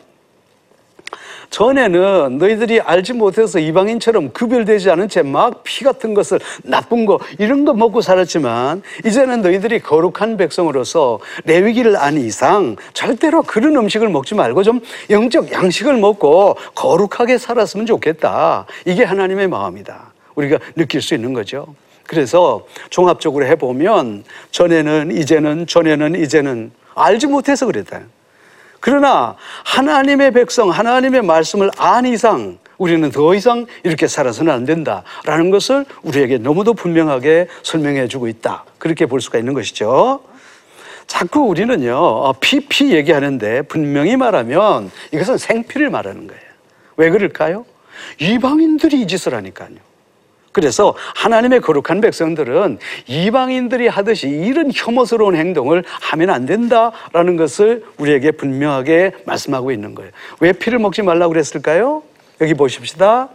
전에는 1.49 2.37
너희들이 2.37 2.81
알지 2.81 3.13
못해서 3.13 3.59
이방인처럼 3.59 4.31
구별되지 4.31 4.89
않은 4.91 5.09
채 5.09 5.21
막 5.21 5.63
피 5.63 5.83
같은 5.83 6.13
것을 6.13 6.39
나쁜 6.63 7.05
거 7.05 7.19
이런 7.39 7.65
거 7.65 7.73
먹고 7.73 8.01
살았지만 8.01 8.81
이제는 9.05 9.41
너희들이 9.41 9.79
거룩한 9.79 10.37
백성으로서 10.37 11.19
레위기를 11.45 11.97
안 11.97 12.17
이상 12.17 12.75
절대로 12.93 13.41
그런 13.41 13.75
음식을 13.75 14.09
먹지 14.09 14.35
말고 14.35 14.63
좀 14.63 14.81
영적 15.09 15.51
양식을 15.51 15.97
먹고 15.97 16.55
거룩하게 16.75 17.37
살았으면 17.37 17.85
좋겠다. 17.85 18.65
이게 18.85 19.03
하나님의 19.03 19.47
마음이다. 19.47 20.13
우리가 20.35 20.59
느낄 20.75 21.01
수 21.01 21.15
있는 21.15 21.33
거죠. 21.33 21.67
그래서 22.07 22.65
종합적으로 22.89 23.45
해보면 23.47 24.23
전에는 24.51 25.11
이제는 25.17 25.65
전에는 25.67 26.15
이제는 26.21 26.71
알지 26.93 27.27
못해서 27.27 27.65
그랬다. 27.65 28.01
그러나 28.85 29.35
하나님의 29.63 30.29
백성, 30.29 30.69
하나님의 30.69 31.23
말씀을 31.23 31.71
안 31.75 32.05
이상 32.05 32.59
우리는 32.77 33.09
더 33.09 33.33
이상 33.33 33.65
이렇게 33.81 34.07
살아서는 34.07 34.53
안 34.53 34.63
된다라는 34.63 35.49
것을 35.49 35.85
우리에게 36.03 36.37
너무도 36.37 36.75
분명하게 36.75 37.47
설명해 37.63 38.07
주고 38.07 38.27
있다. 38.27 38.63
그렇게 38.77 39.07
볼 39.07 39.21
수가 39.21 39.39
있는 39.39 39.55
것이죠. 39.55 40.21
자꾸 41.07 41.47
우리는요, 41.47 41.95
어, 41.95 42.33
피, 42.39 42.59
피 42.59 42.93
얘기하는데 42.93 43.63
분명히 43.63 44.17
말하면 44.17 44.91
이것은 45.11 45.39
생피를 45.39 45.89
말하는 45.89 46.27
거예요. 46.27 46.43
왜 46.97 47.09
그럴까요? 47.09 47.65
이방인들이 48.19 49.01
이 49.01 49.07
짓을 49.07 49.33
하니까요. 49.33 49.77
그래서 50.55 50.95
하나님의 51.15 51.59
거룩한 51.59 51.99
백성들은 51.99 52.79
이방인들이 53.07 53.89
하듯이 53.89 54.29
이런 54.29 54.71
혐오스러운 54.73 55.35
행동을 55.35 55.83
하면 55.99 56.29
안 56.29 56.45
된다라는 56.45 57.35
것을 57.35 57.83
우리에게 57.97 58.31
분명하게 58.31 59.11
말씀하고 59.25 59.73
있는 59.73 59.95
거예요. 59.95 60.11
왜 60.39 60.53
피를 60.53 60.79
먹지 60.79 61.01
말라고 61.01 61.33
그랬을까요? 61.33 62.03
여기 62.39 62.53
보십시다. 62.53 63.27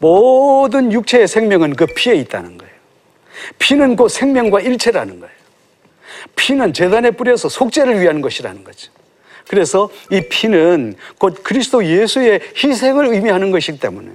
모든 0.00 0.90
육체의 0.90 1.28
생명은 1.28 1.76
그 1.76 1.86
피에 1.86 2.16
있다는 2.16 2.58
거예요. 2.58 2.74
피는 3.60 3.94
곧 3.94 4.08
생명과 4.08 4.58
일체라는 4.62 5.20
거예요. 5.20 5.34
피는 6.34 6.72
재단에 6.72 7.12
뿌려서 7.12 7.48
속죄를 7.48 8.00
위한 8.00 8.20
것이라는 8.20 8.64
거죠. 8.64 8.90
그래서 9.46 9.90
이 10.10 10.22
피는 10.28 10.96
곧 11.18 11.44
그리스도 11.44 11.86
예수의 11.86 12.40
희생을 12.56 13.14
의미하는 13.14 13.52
것이기 13.52 13.78
때문에 13.78 14.08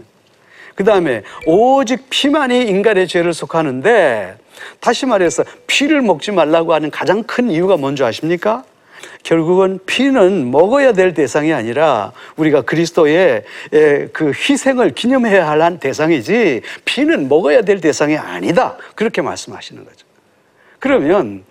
그 0.80 0.86
다음에 0.86 1.24
오직 1.46 2.10
피만이 2.10 2.62
인간의 2.62 3.10
죄를 3.10 3.34
속하는데 3.34 4.38
다시 4.80 5.06
말해서 5.06 5.44
피를 5.68 6.02
먹지 6.02 6.32
말라고 6.32 6.74
하는 6.74 6.90
가장 6.90 7.24
큰 7.24 7.52
이유가 7.52 7.76
뭔지 7.76 8.02
아십니까? 8.06 8.64
결국은 9.24 9.80
피는 9.86 10.50
먹어야 10.50 10.94
될 10.94 11.14
대상이 11.14 11.52
아니라 11.52 12.14
우리가 12.38 12.62
그리스도의 12.62 13.44
그 14.14 14.32
희생을 14.32 14.92
기념해야 14.92 15.50
할한 15.50 15.80
대상이지 15.80 16.62
피는 16.86 17.28
먹어야 17.28 17.64
될 17.64 17.82
대상이 17.82 18.16
아니다. 18.16 18.78
그렇게 18.96 19.22
말씀하시는 19.22 19.84
거죠. 19.84 20.06
그러면 20.80 21.44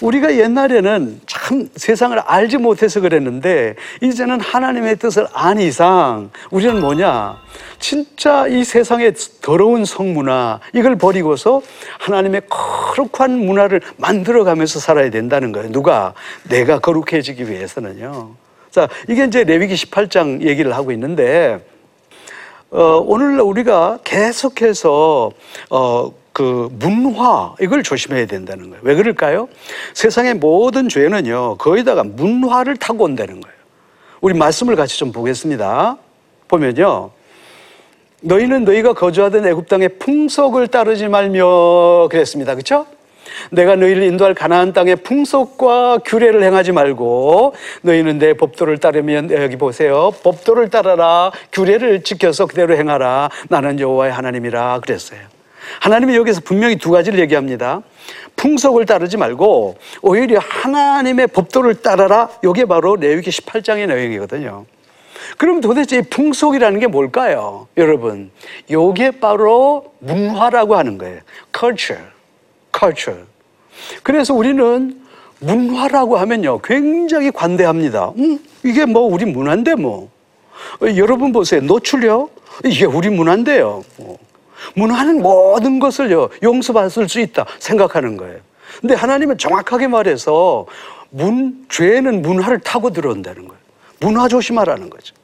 우리가 0.00 0.36
옛날에는 0.36 1.20
참 1.26 1.68
세상을 1.76 2.18
알지 2.18 2.58
못해서 2.58 3.00
그랬는데 3.00 3.76
이제는 4.02 4.40
하나님의 4.40 4.96
뜻을 4.96 5.26
안 5.32 5.58
이상 5.58 6.30
우리는 6.50 6.80
뭐냐 6.80 7.36
진짜 7.78 8.46
이 8.46 8.64
세상의 8.64 9.14
더러운 9.42 9.84
성문화 9.84 10.60
이걸 10.72 10.96
버리고서 10.96 11.62
하나님의 11.98 12.42
거룩한 12.48 13.38
문화를 13.38 13.80
만들어가면서 13.96 14.80
살아야 14.80 15.10
된다는 15.10 15.52
거예요. 15.52 15.70
누가 15.70 16.14
내가 16.48 16.78
거룩해지기 16.78 17.50
위해서는요. 17.50 18.34
자 18.70 18.88
이게 19.08 19.24
이제 19.24 19.44
레위기 19.44 19.74
18장 19.74 20.42
얘기를 20.42 20.74
하고 20.74 20.92
있는데 20.92 21.64
어, 22.70 23.00
오늘 23.06 23.40
우리가 23.40 23.98
계속해서 24.02 25.30
어, 25.70 26.12
그 26.34 26.68
문화 26.72 27.54
이걸 27.60 27.82
조심해야 27.82 28.26
된다는 28.26 28.68
거예요. 28.68 28.82
왜 28.82 28.96
그럴까요? 28.96 29.48
세상의 29.94 30.34
모든 30.34 30.88
죄는요 30.88 31.56
거의 31.58 31.84
다가 31.84 32.02
문화를 32.02 32.76
타고 32.76 33.04
온다는 33.04 33.40
거예요. 33.40 33.54
우리 34.20 34.34
말씀을 34.34 34.74
같이 34.74 34.98
좀 34.98 35.12
보겠습니다. 35.12 35.96
보면요. 36.48 37.12
너희는 38.20 38.64
너희가 38.64 38.94
거주하던 38.94 39.46
애굽 39.46 39.68
땅의 39.68 39.98
풍속을 40.00 40.68
따르지 40.68 41.08
말며 41.08 42.08
그랬습니다. 42.10 42.54
그렇죠? 42.54 42.86
내가 43.50 43.76
너희를 43.76 44.02
인도할 44.02 44.34
가나안 44.34 44.72
땅의 44.72 44.96
풍속과 44.96 45.98
규례를 46.04 46.42
행하지 46.42 46.72
말고 46.72 47.54
너희는 47.82 48.18
내 48.18 48.34
법도를 48.34 48.78
따르면 48.78 49.30
여기 49.30 49.56
보세요. 49.56 50.12
법도를 50.22 50.70
따라라. 50.70 51.30
규례를 51.52 52.02
지켜서 52.02 52.46
그대로 52.46 52.76
행하라. 52.76 53.30
나는 53.48 53.78
여호와의 53.78 54.12
하나님이라 54.12 54.80
그랬어요. 54.80 55.33
하나님이 55.80 56.16
여기서 56.16 56.40
분명히 56.44 56.76
두 56.76 56.90
가지를 56.90 57.18
얘기합니다. 57.20 57.82
풍속을 58.36 58.86
따르지 58.86 59.16
말고 59.16 59.76
오히려 60.02 60.40
하나님의 60.40 61.28
법도를 61.28 61.82
따라라. 61.82 62.28
이게 62.44 62.64
바로 62.64 62.96
레위기 62.96 63.30
18장의 63.30 63.86
내용이거든요. 63.86 64.66
그럼 65.38 65.60
도대체 65.60 65.98
이 65.98 66.02
풍속이라는 66.02 66.80
게 66.80 66.86
뭘까요? 66.86 67.66
여러분, 67.76 68.30
이게 68.68 69.10
바로 69.10 69.92
문화라고 70.00 70.76
하는 70.76 70.98
거예요. 70.98 71.20
culture, 71.56 72.02
culture. 72.78 73.24
그래서 74.02 74.34
우리는 74.34 75.00
문화라고 75.40 76.16
하면요, 76.18 76.60
굉장히 76.60 77.30
관대합니다. 77.30 78.12
음, 78.18 78.38
이게 78.64 78.84
뭐 78.84 79.02
우리 79.02 79.24
문화인데 79.24 79.74
뭐. 79.74 80.10
어, 80.80 80.86
여러분 80.96 81.32
보세요. 81.32 81.60
노출요? 81.60 82.30
이게 82.64 82.84
우리 82.84 83.10
문화인데요. 83.10 83.82
뭐. 83.96 84.18
문화는 84.74 85.22
모든 85.22 85.78
것을요, 85.78 86.28
용서받을 86.42 87.08
수 87.08 87.20
있다 87.20 87.46
생각하는 87.58 88.16
거예요. 88.16 88.38
근데 88.80 88.94
하나님은 88.94 89.38
정확하게 89.38 89.88
말해서 89.88 90.66
문, 91.10 91.64
죄는 91.68 92.22
문화를 92.22 92.58
타고 92.60 92.90
들어온다는 92.90 93.46
거예요. 93.46 93.62
문화 94.00 94.26
조심하라는 94.28 94.90
거죠. 94.90 95.14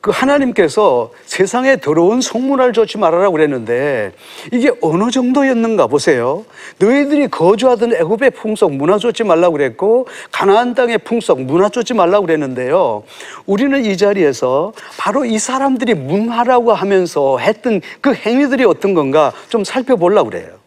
그 0.00 0.12
하나님께서 0.12 1.10
세상에 1.26 1.76
더러운 1.76 2.20
성문화를 2.20 2.72
줬지 2.72 2.98
말아라고 2.98 3.32
그랬는데 3.32 4.12
이게 4.52 4.70
어느 4.80 5.10
정도였는가 5.10 5.88
보세요. 5.88 6.44
너희들이 6.78 7.28
거주하던 7.28 7.94
애굽의 7.94 8.30
풍속 8.30 8.72
문화 8.72 8.98
줬지 8.98 9.24
말라고 9.24 9.54
그랬고 9.54 10.06
가나안 10.30 10.74
땅의 10.74 10.98
풍속 10.98 11.42
문화 11.42 11.68
줬지 11.68 11.94
말라고 11.94 12.26
그랬는데요. 12.26 13.02
우리는 13.46 13.84
이 13.84 13.96
자리에서 13.96 14.72
바로 14.98 15.24
이 15.24 15.38
사람들이 15.38 15.94
문화라고 15.94 16.72
하면서 16.72 17.38
했던 17.38 17.80
그 18.00 18.14
행위들이 18.14 18.64
어떤 18.64 18.94
건가 18.94 19.32
좀 19.48 19.64
살펴보려고 19.64 20.30
그래요. 20.30 20.58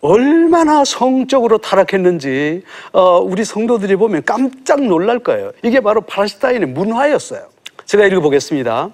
얼마나 0.00 0.84
성적으로 0.84 1.58
타락했는지 1.58 2.62
어, 2.92 3.18
우리 3.18 3.44
성도들이 3.44 3.96
보면 3.96 4.22
깜짝 4.24 4.82
놀랄 4.82 5.20
거예요. 5.20 5.52
이게 5.62 5.80
바로 5.80 6.00
팔레스타인의 6.00 6.68
문화였어요. 6.68 7.55
제가 7.86 8.04
읽어보겠습니다. 8.06 8.90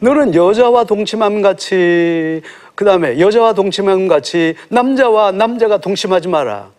너는 0.00 0.34
여자와 0.34 0.84
동침함 0.84 1.42
같이 1.42 2.42
그 2.74 2.84
다음에 2.84 3.18
여자와 3.18 3.52
동침함 3.52 4.08
같이 4.08 4.54
남자와 4.68 5.32
남자가 5.32 5.78
동침하지 5.78 6.28
마라. 6.28 6.70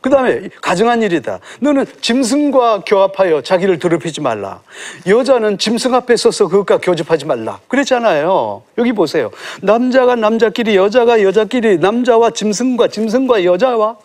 그 0.00 0.10
다음에 0.10 0.48
가정한 0.60 1.00
일이다. 1.02 1.38
너는 1.60 1.86
짐승과 2.00 2.82
교합하여 2.84 3.42
자기를 3.42 3.78
더럽히지 3.78 4.20
말라. 4.20 4.60
여자는 5.06 5.58
짐승 5.58 5.94
앞에 5.94 6.16
서서 6.16 6.48
그것과 6.48 6.78
교접하지 6.78 7.24
말라. 7.24 7.60
그랬잖아요. 7.68 8.62
여기 8.78 8.92
보세요. 8.92 9.30
남자가 9.60 10.16
남자끼리, 10.16 10.76
여자가 10.76 11.22
여자끼리, 11.22 11.78
남자와 11.78 12.30
짐승과 12.30 12.88
짐승과 12.88 13.44
여자와 13.44 13.96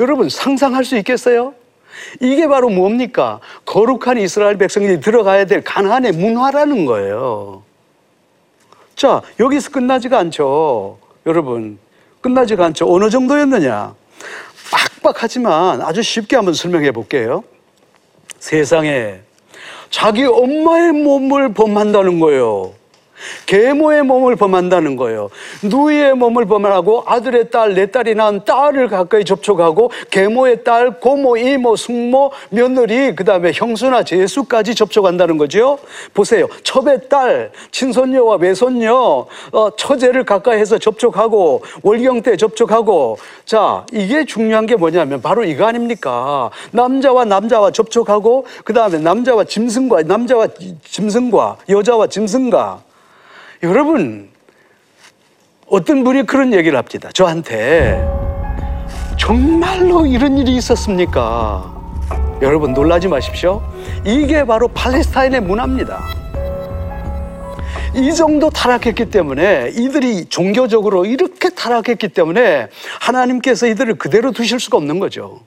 여러분 0.00 0.30
상상할 0.30 0.84
수 0.84 0.96
있겠어요? 0.96 1.54
이게 2.20 2.46
바로 2.46 2.68
뭡니까? 2.68 3.40
거룩한 3.64 4.18
이스라엘 4.18 4.58
백성들이 4.58 5.00
들어가야 5.00 5.44
될 5.44 5.62
가나안의 5.62 6.12
문화라는 6.12 6.86
거예요. 6.86 7.62
자, 8.94 9.22
여기서 9.38 9.70
끝나지가 9.70 10.18
않죠. 10.18 10.98
여러분, 11.26 11.78
끝나지가 12.20 12.64
않죠. 12.66 12.92
어느 12.92 13.10
정도였느냐? 13.10 13.94
빡빡하지만 14.70 15.82
아주 15.82 16.02
쉽게 16.02 16.36
한번 16.36 16.54
설명해 16.54 16.92
볼게요. 16.92 17.44
세상에 18.38 19.20
자기 19.90 20.24
엄마의 20.24 20.92
몸을 20.92 21.54
범한다는 21.54 22.20
거예요. 22.20 22.72
계모의 23.46 24.02
몸을 24.02 24.36
범한다는 24.36 24.96
거예요. 24.96 25.30
누이의 25.62 26.14
몸을 26.14 26.46
범하고 26.46 27.04
아들의 27.06 27.50
딸, 27.50 27.74
내 27.74 27.86
딸이 27.86 28.14
낳은 28.14 28.44
딸을 28.44 28.88
가까이 28.88 29.24
접촉하고 29.24 29.90
계모의 30.10 30.64
딸, 30.64 31.00
고모, 31.00 31.36
이모, 31.36 31.76
숙모, 31.76 32.32
며느리, 32.50 33.14
그 33.14 33.24
다음에 33.24 33.52
형수나 33.54 34.02
제수까지 34.02 34.74
접촉한다는 34.74 35.38
거죠. 35.38 35.78
보세요. 36.14 36.46
첩의 36.62 37.08
딸, 37.08 37.50
친손녀와 37.70 38.36
외손녀, 38.36 39.26
어, 39.52 39.70
처제를 39.76 40.24
가까이 40.24 40.58
해서 40.58 40.78
접촉하고 40.78 41.62
월경 41.82 42.22
때 42.22 42.36
접촉하고 42.36 43.18
자, 43.44 43.84
이게 43.92 44.24
중요한 44.24 44.66
게 44.66 44.76
뭐냐면 44.76 45.20
바로 45.20 45.44
이거 45.44 45.66
아닙니까? 45.66 46.50
남자와 46.72 47.24
남자와 47.24 47.70
접촉하고 47.70 48.46
그 48.64 48.72
다음에 48.72 48.98
남자와 48.98 49.44
짐승과 49.44 50.02
남자와 50.02 50.48
짐승과 50.84 51.58
여자와 51.68 52.06
짐승과 52.08 52.85
여러분, 53.62 54.28
어떤 55.66 56.04
분이 56.04 56.26
그런 56.26 56.52
얘기를 56.52 56.76
합니다. 56.78 57.10
저한테. 57.12 58.04
정말로 59.18 60.06
이런 60.06 60.38
일이 60.38 60.54
있었습니까? 60.56 61.74
여러분, 62.42 62.74
놀라지 62.74 63.08
마십시오. 63.08 63.62
이게 64.04 64.44
바로 64.44 64.68
팔레스타인의 64.68 65.40
문화입니다. 65.40 66.02
이 67.94 68.14
정도 68.14 68.50
타락했기 68.50 69.06
때문에 69.06 69.70
이들이 69.74 70.26
종교적으로 70.26 71.06
이렇게 71.06 71.48
타락했기 71.48 72.08
때문에 72.08 72.68
하나님께서 73.00 73.66
이들을 73.66 73.94
그대로 73.94 74.32
두실 74.32 74.60
수가 74.60 74.76
없는 74.76 74.98
거죠. 74.98 75.40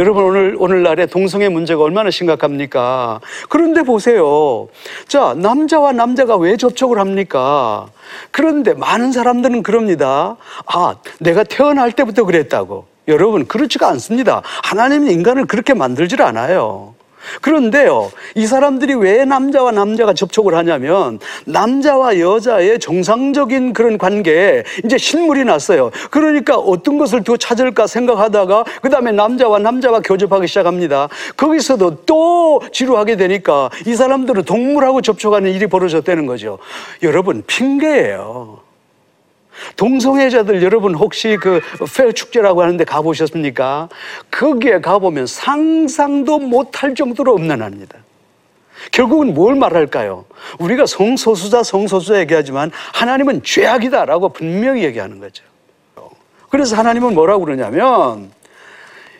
여러분 0.00 0.24
오늘 0.24 0.56
오늘날의 0.58 1.08
동성애 1.08 1.50
문제가 1.50 1.82
얼마나 1.82 2.10
심각합니까? 2.10 3.20
그런데 3.50 3.82
보세요. 3.82 4.68
자, 5.06 5.34
남자와 5.36 5.92
남자가 5.92 6.38
왜 6.38 6.56
접촉을 6.56 6.98
합니까? 6.98 7.86
그런데 8.30 8.72
많은 8.72 9.12
사람들은 9.12 9.62
그럽니다. 9.62 10.38
아, 10.64 10.94
내가 11.18 11.44
태어날 11.44 11.92
때부터 11.92 12.24
그랬다고. 12.24 12.86
여러분, 13.08 13.46
그렇지가 13.46 13.88
않습니다. 13.90 14.40
하나님은 14.64 15.10
인간을 15.10 15.44
그렇게 15.44 15.74
만들질 15.74 16.22
않아요. 16.22 16.94
그런데요, 17.40 18.10
이 18.34 18.46
사람들이 18.46 18.94
왜 18.94 19.24
남자와 19.24 19.72
남자가 19.72 20.14
접촉을 20.14 20.54
하냐면, 20.54 21.18
남자와 21.46 22.18
여자의 22.18 22.78
정상적인 22.78 23.72
그런 23.72 23.98
관계에 23.98 24.64
이제 24.84 24.98
실물이 24.98 25.44
났어요. 25.44 25.90
그러니까 26.10 26.56
어떤 26.56 26.98
것을 26.98 27.24
더 27.24 27.36
찾을까 27.36 27.86
생각하다가, 27.86 28.64
그 28.82 28.90
다음에 28.90 29.12
남자와 29.12 29.58
남자가 29.58 30.00
교접하기 30.00 30.46
시작합니다. 30.46 31.08
거기서도 31.36 32.02
또 32.06 32.60
지루하게 32.72 33.16
되니까 33.16 33.70
이 33.86 33.94
사람들은 33.94 34.44
동물하고 34.44 35.02
접촉하는 35.02 35.52
일이 35.52 35.66
벌어졌다는 35.66 36.26
거죠. 36.26 36.58
여러분, 37.02 37.42
핑계예요. 37.46 38.59
동성애자들 39.76 40.62
여러분 40.62 40.94
혹시 40.94 41.36
그 41.40 41.60
페어 41.94 42.12
축제라고 42.12 42.62
하는데 42.62 42.82
가보셨습니까? 42.84 43.88
거기에 44.30 44.80
가보면 44.80 45.26
상상도 45.26 46.38
못할 46.38 46.94
정도로 46.94 47.34
엄난합니다. 47.34 47.98
결국은 48.92 49.34
뭘 49.34 49.54
말할까요? 49.56 50.24
우리가 50.58 50.86
성소수자, 50.86 51.62
성소수자 51.62 52.20
얘기하지만 52.20 52.70
하나님은 52.94 53.42
죄악이다라고 53.42 54.30
분명히 54.30 54.84
얘기하는 54.84 55.20
거죠. 55.20 55.44
그래서 56.48 56.76
하나님은 56.76 57.14
뭐라고 57.14 57.44
그러냐면 57.44 58.30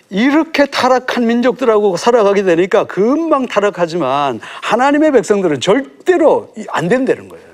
이렇게 0.08 0.66
타락한 0.66 1.26
민족들하고 1.26 1.96
살아가게 1.96 2.42
되니까 2.42 2.84
금방 2.84 3.46
타락하지만 3.46 4.40
하나님의 4.62 5.12
백성들은 5.12 5.60
절대로 5.60 6.52
안 6.68 6.88
된다는 6.88 7.28
거예요. 7.28 7.49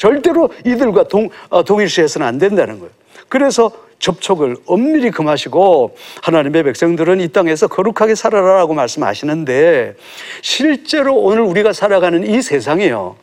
절대로 0.00 0.48
이들과 0.64 1.04
동, 1.08 1.28
어, 1.50 1.62
동일시해서는 1.62 2.26
안 2.26 2.38
된다는 2.38 2.78
거예요. 2.78 2.90
그래서 3.28 3.70
접촉을 3.98 4.56
엄밀히 4.64 5.10
금하시고 5.10 5.94
하나님의 6.22 6.62
백성들은 6.62 7.20
이 7.20 7.28
땅에서 7.28 7.68
거룩하게 7.68 8.14
살아라라고 8.14 8.72
말씀하시는데 8.72 9.96
실제로 10.40 11.16
오늘 11.16 11.42
우리가 11.42 11.74
살아가는 11.74 12.26
이 12.26 12.40
세상이요. 12.40 13.16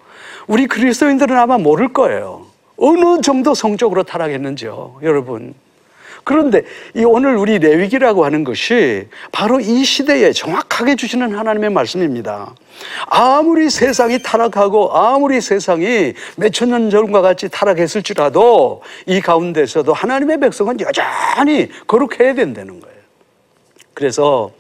우리 0.46 0.68
그리스도인들은 0.68 1.36
아마 1.36 1.58
모를 1.58 1.94
거예요. 1.94 2.46
어느 2.78 3.22
정도 3.22 3.56
성적으로 3.56 4.04
타락했는지요, 4.04 5.00
여러분. 5.02 5.56
그런데 6.28 6.64
이 6.94 7.06
오늘 7.06 7.38
우리 7.38 7.58
레위기라고 7.58 8.26
하는 8.26 8.44
것이 8.44 9.08
바로 9.32 9.62
이 9.62 9.86
시대에 9.86 10.34
정확하게 10.34 10.98
주시는 10.98 11.34
하나님의 11.34 11.70
말씀입니다. 11.70 12.54
아무리 13.06 13.70
세상이 13.70 14.22
타락하고 14.22 14.92
아무리 14.92 15.40
세상이 15.40 16.16
몇천 16.36 16.70
년 16.70 16.90
전과 16.90 17.22
같이 17.22 17.48
타락했을지라도 17.48 18.82
이 19.06 19.22
가운데서도 19.22 19.94
하나님의 19.94 20.42
백성은 20.42 20.82
여전히 20.82 21.70
거룩해야 21.88 22.34
된다는 22.34 22.82
거예요. 22.82 22.98
그래서 23.94 24.52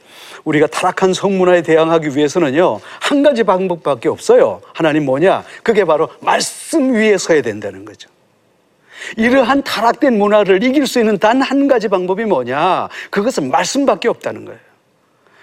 우리가 0.45 0.67
타락한 0.67 1.13
성문화에 1.13 1.63
대항하기 1.63 2.15
위해서는요, 2.15 2.79
한 3.01 3.23
가지 3.23 3.43
방법밖에 3.43 4.07
없어요. 4.07 4.61
하나님 4.73 5.03
뭐냐? 5.03 5.43
그게 5.63 5.83
바로 5.83 6.07
말씀 6.21 6.93
위에 6.93 7.17
서야 7.17 7.41
된다는 7.41 7.83
거죠. 7.83 8.07
이러한 9.17 9.63
타락된 9.63 10.17
문화를 10.17 10.63
이길 10.63 10.87
수 10.87 10.99
있는 10.99 11.17
단 11.17 11.41
한 11.41 11.67
가지 11.67 11.87
방법이 11.87 12.25
뭐냐? 12.25 12.89
그것은 13.11 13.51
말씀밖에 13.51 14.07
없다는 14.07 14.45
거예요. 14.45 14.59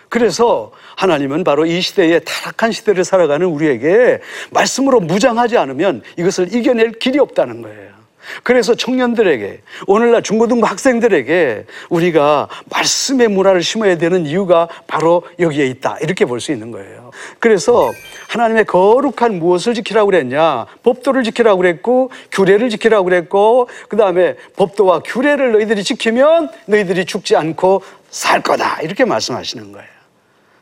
그래서 0.08 0.70
하나님은 0.96 1.44
바로 1.44 1.66
이 1.66 1.80
시대에 1.80 2.20
타락한 2.20 2.72
시대를 2.72 3.04
살아가는 3.04 3.46
우리에게 3.46 4.20
말씀으로 4.50 5.00
무장하지 5.00 5.56
않으면 5.58 6.02
이것을 6.18 6.54
이겨낼 6.54 6.92
길이 6.92 7.18
없다는 7.18 7.62
거예요. 7.62 7.94
그래서 8.42 8.74
청년들에게 8.74 9.60
오늘날 9.86 10.22
중고등부 10.22 10.66
학생들에게 10.66 11.66
우리가 11.90 12.48
말씀의 12.70 13.28
문화를 13.28 13.62
심어야 13.62 13.98
되는 13.98 14.24
이유가 14.24 14.68
바로 14.86 15.24
여기에 15.38 15.66
있다 15.66 15.98
이렇게 16.00 16.24
볼 16.24 16.40
수 16.40 16.50
있는 16.52 16.70
거예요. 16.70 17.10
그래서 17.38 17.92
하나님의 18.34 18.64
거룩한 18.64 19.38
무엇을 19.38 19.74
지키라고 19.74 20.06
그랬냐? 20.06 20.66
법도를 20.82 21.22
지키라고 21.22 21.58
그랬고 21.58 22.10
규례를 22.32 22.68
지키라고 22.68 23.04
그랬고 23.04 23.68
그 23.88 23.96
다음에 23.96 24.34
법도와 24.56 25.00
규례를 25.04 25.52
너희들이 25.52 25.84
지키면 25.84 26.50
너희들이 26.66 27.04
죽지 27.04 27.36
않고 27.36 27.82
살 28.10 28.42
거다 28.42 28.80
이렇게 28.82 29.04
말씀하시는 29.04 29.70
거예요. 29.70 29.88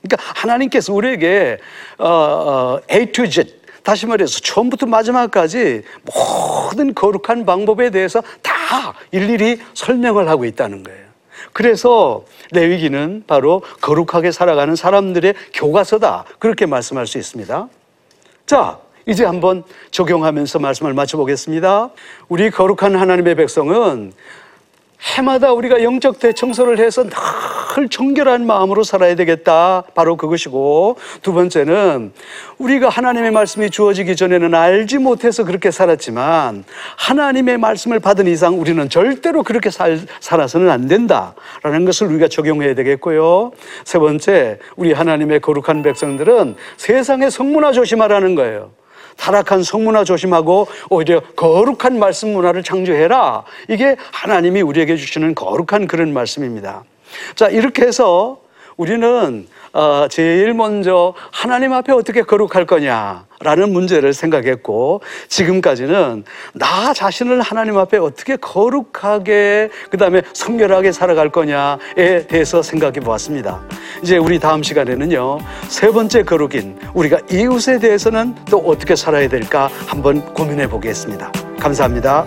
그러니까 0.03 0.33
하나님께서 0.41 0.93
우리에게 0.93 1.59
어, 1.99 2.07
어, 2.09 2.81
A 2.93 3.07
to 3.07 3.27
Z 3.27 3.63
다시 3.83 4.07
말해서 4.07 4.41
처음부터 4.41 4.87
마지막까지 4.87 5.83
모든 6.05 6.95
거룩한 6.95 7.47
방법에 7.47 7.91
대해서 7.91 8.23
다 8.43 8.95
일일이 9.11 9.61
설명을 9.75 10.29
하고 10.29 10.45
있다는 10.45 10.83
거예요. 10.83 11.02
그래서 11.53 12.25
레위기는 12.51 13.25
바로 13.27 13.63
거룩하게 13.81 14.33
살아가는 14.33 14.75
사람들의 14.75 15.35
교과서다. 15.55 16.25
그렇게 16.39 16.67
말씀할 16.67 17.07
수 17.07 17.19
있습니다. 17.19 17.69
자, 18.47 18.79
이제 19.07 19.25
한번 19.25 19.65
적용하면서 19.91 20.59
말씀을 20.61 20.95
마쳐보겠습니다. 20.95 21.91
우리 22.29 22.51
거룩한 22.51 22.97
하나님의 22.97 23.35
백성은 23.35 24.13
해마다 25.03 25.53
우리가 25.53 25.83
영적 25.83 26.21
대청소를 26.21 26.79
해서 26.79 27.05
늘 27.75 27.89
정결한 27.89 28.47
마음으로 28.47 28.85
살아야 28.85 29.15
되겠다. 29.15 29.83
바로 29.95 30.17
그것이고 30.17 30.97
두 31.23 31.33
번째는 31.33 32.13
우리가 32.59 32.89
하나님의 32.89 33.31
말씀이 33.33 33.71
주어지기 33.71 34.15
전에는 34.15 34.55
알지 34.55 34.99
못해서 34.99 35.45
그렇게 35.45 35.71
살았지만 35.71 36.65
하나님의 36.97 37.59
말씀을 37.59 37.99
받은 37.99 38.27
이상 38.29 38.61
우리는 38.61 38.89
절대로 38.89 39.43
그렇게 39.43 39.71
살, 39.71 40.01
살아서는 40.21 40.71
안 40.71 40.87
된다라는 40.87 41.85
것을 41.85 42.07
우리가 42.09 42.29
적용해야 42.29 42.75
되겠고요. 42.75 43.53
세 43.85 43.99
번째, 43.99 44.59
우리 44.77 44.93
하나님의 44.93 45.41
거룩한 45.41 45.83
백성들은 45.83 46.57
세상의 46.77 47.31
성문화 47.31 47.73
조심하라는 47.73 48.35
거예요. 48.35 48.71
타락한 49.17 49.63
성문화 49.63 50.05
조심하고 50.05 50.67
오히려 50.91 51.21
거룩한 51.37 51.99
말씀 51.99 52.33
문화를 52.33 52.63
창조해라. 52.63 53.45
이게 53.69 53.97
하나님이 54.13 54.63
우리에게 54.63 54.97
주시는 54.97 55.35
거룩한 55.35 55.87
그런 55.87 56.13
말씀입니다. 56.13 56.85
자, 57.35 57.49
이렇게 57.49 57.83
해서 57.83 58.42
우리는 58.77 59.47
어, 59.73 60.07
제일 60.11 60.53
먼저 60.53 61.15
하나님 61.31 61.73
앞에 61.73 61.93
어떻게 61.93 62.23
거룩할 62.23 62.67
거냐라는 62.67 63.73
문제를 63.73 64.13
생각했고 64.13 65.01
지금까지는 65.29 66.25
나 66.55 66.93
자신을 66.93 67.41
하나님 67.41 67.79
앞에 67.79 67.97
어떻게 67.97 68.37
거룩하게 68.37 69.71
그다음에 69.91 70.23
성결하게 70.35 70.93
살아갈 70.93 71.31
거냐에 71.31 72.27
대해서 72.29 72.63
생각해 72.63 73.01
보았습니다. 73.01 73.61
이제 74.03 74.19
우리 74.19 74.39
다음 74.39 74.63
시간에는요 74.63 75.39
세 75.69 75.91
번째 75.91 76.23
거룩인 76.25 76.79
우리가 76.93 77.21
이웃에 77.31 77.79
대해서는 77.79 78.35
또 78.51 78.59
어떻게 78.59 78.95
살아야 78.95 79.29
될까 79.29 79.71
한번 79.87 80.23
고민해 80.35 80.69
보겠습니다. 80.69 81.33
감사합니다. 81.59 82.27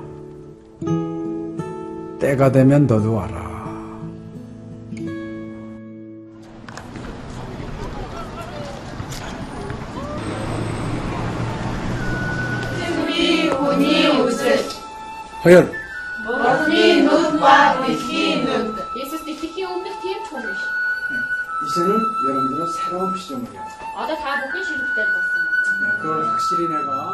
때가 2.21 2.51
되면 2.51 2.85
너도 2.85 3.15
와라. 3.15 3.49
허연 15.43 15.71
이제는 21.65 21.99
여러분들은 22.27 22.67
새로운 22.67 23.17
시점이야 23.17 23.61
아다 23.97 24.15
먹기 24.45 24.63
싫을 24.63 24.79
때 24.95 25.03
봤어 25.13 25.97
그걸 25.97 26.27
확실히 26.27 26.67
내가 26.67 27.13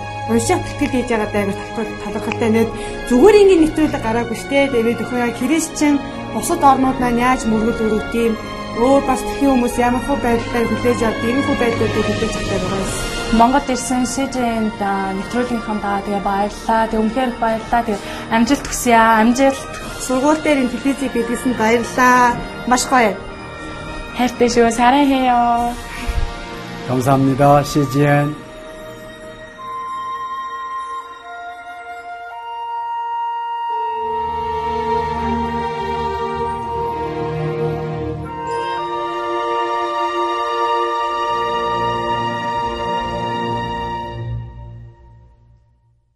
унших 0.30 0.60
тэтгэл 0.66 0.92
хийж 0.92 1.08
байгаа 1.10 1.30
даа 1.32 1.44
талархалтай 2.02 2.50
нэг 2.50 2.68
зүгээр 3.08 3.36
ингээд 3.40 3.62
нэвтрүүлэг 3.62 4.02
гараагүй 4.02 4.36
штэ 4.42 4.70
тэгээд 4.74 5.02
өхөө 5.04 5.18
яа 5.22 5.38
христчин 5.38 5.94
бусад 6.34 6.60
орнууд 6.70 6.98
маань 7.00 7.22
яаж 7.22 7.40
мөргөл 7.46 7.84
өрөвт 7.86 8.12
юм 8.14 8.34
өөр 8.76 9.02
бас 9.08 9.20
тхэн 9.24 9.48
хүмүүс 9.50 9.76
ямар 9.80 10.02
хөө 10.04 10.18
байдлаар 10.20 10.66
хүлээж 10.68 11.00
авдаг 11.08 11.28
ийм 11.30 11.40
хөө 11.46 11.56
байдлуудыг 11.62 12.04
хүлээж 12.06 12.34
авдаг 12.36 12.60
байгаа 12.60 12.82
юм. 12.84 13.16
Монгол 13.38 13.68
ирсэн 13.74 14.04
СЖН-д 14.06 14.82
нэвтрүүлгийнхаа 15.16 15.78
даа 15.82 15.98
тэгээ 16.04 16.22
баярлаа. 16.28 16.82
Тэг 16.90 17.00
үнхээр 17.00 17.30
их 17.32 17.38
баярлаа. 17.42 17.82
Тэг 17.88 17.98
амжилт 18.30 18.66
хүсье 18.68 18.94
аа. 18.94 19.18
Амжилт. 19.24 19.70
Сургууль 20.04 20.42
дээр 20.44 20.62
ин 20.62 20.70
телевизийг 20.70 21.12
бидлсэн 21.16 21.52
баярлаа. 21.58 22.36
Маш 22.70 22.84
гоё. 22.86 23.16
хайртай 24.18 24.48
шүү. 24.48 24.70
사랑해요. 24.70 25.74
감사합니다. 26.88 27.64
CGN 27.64 28.46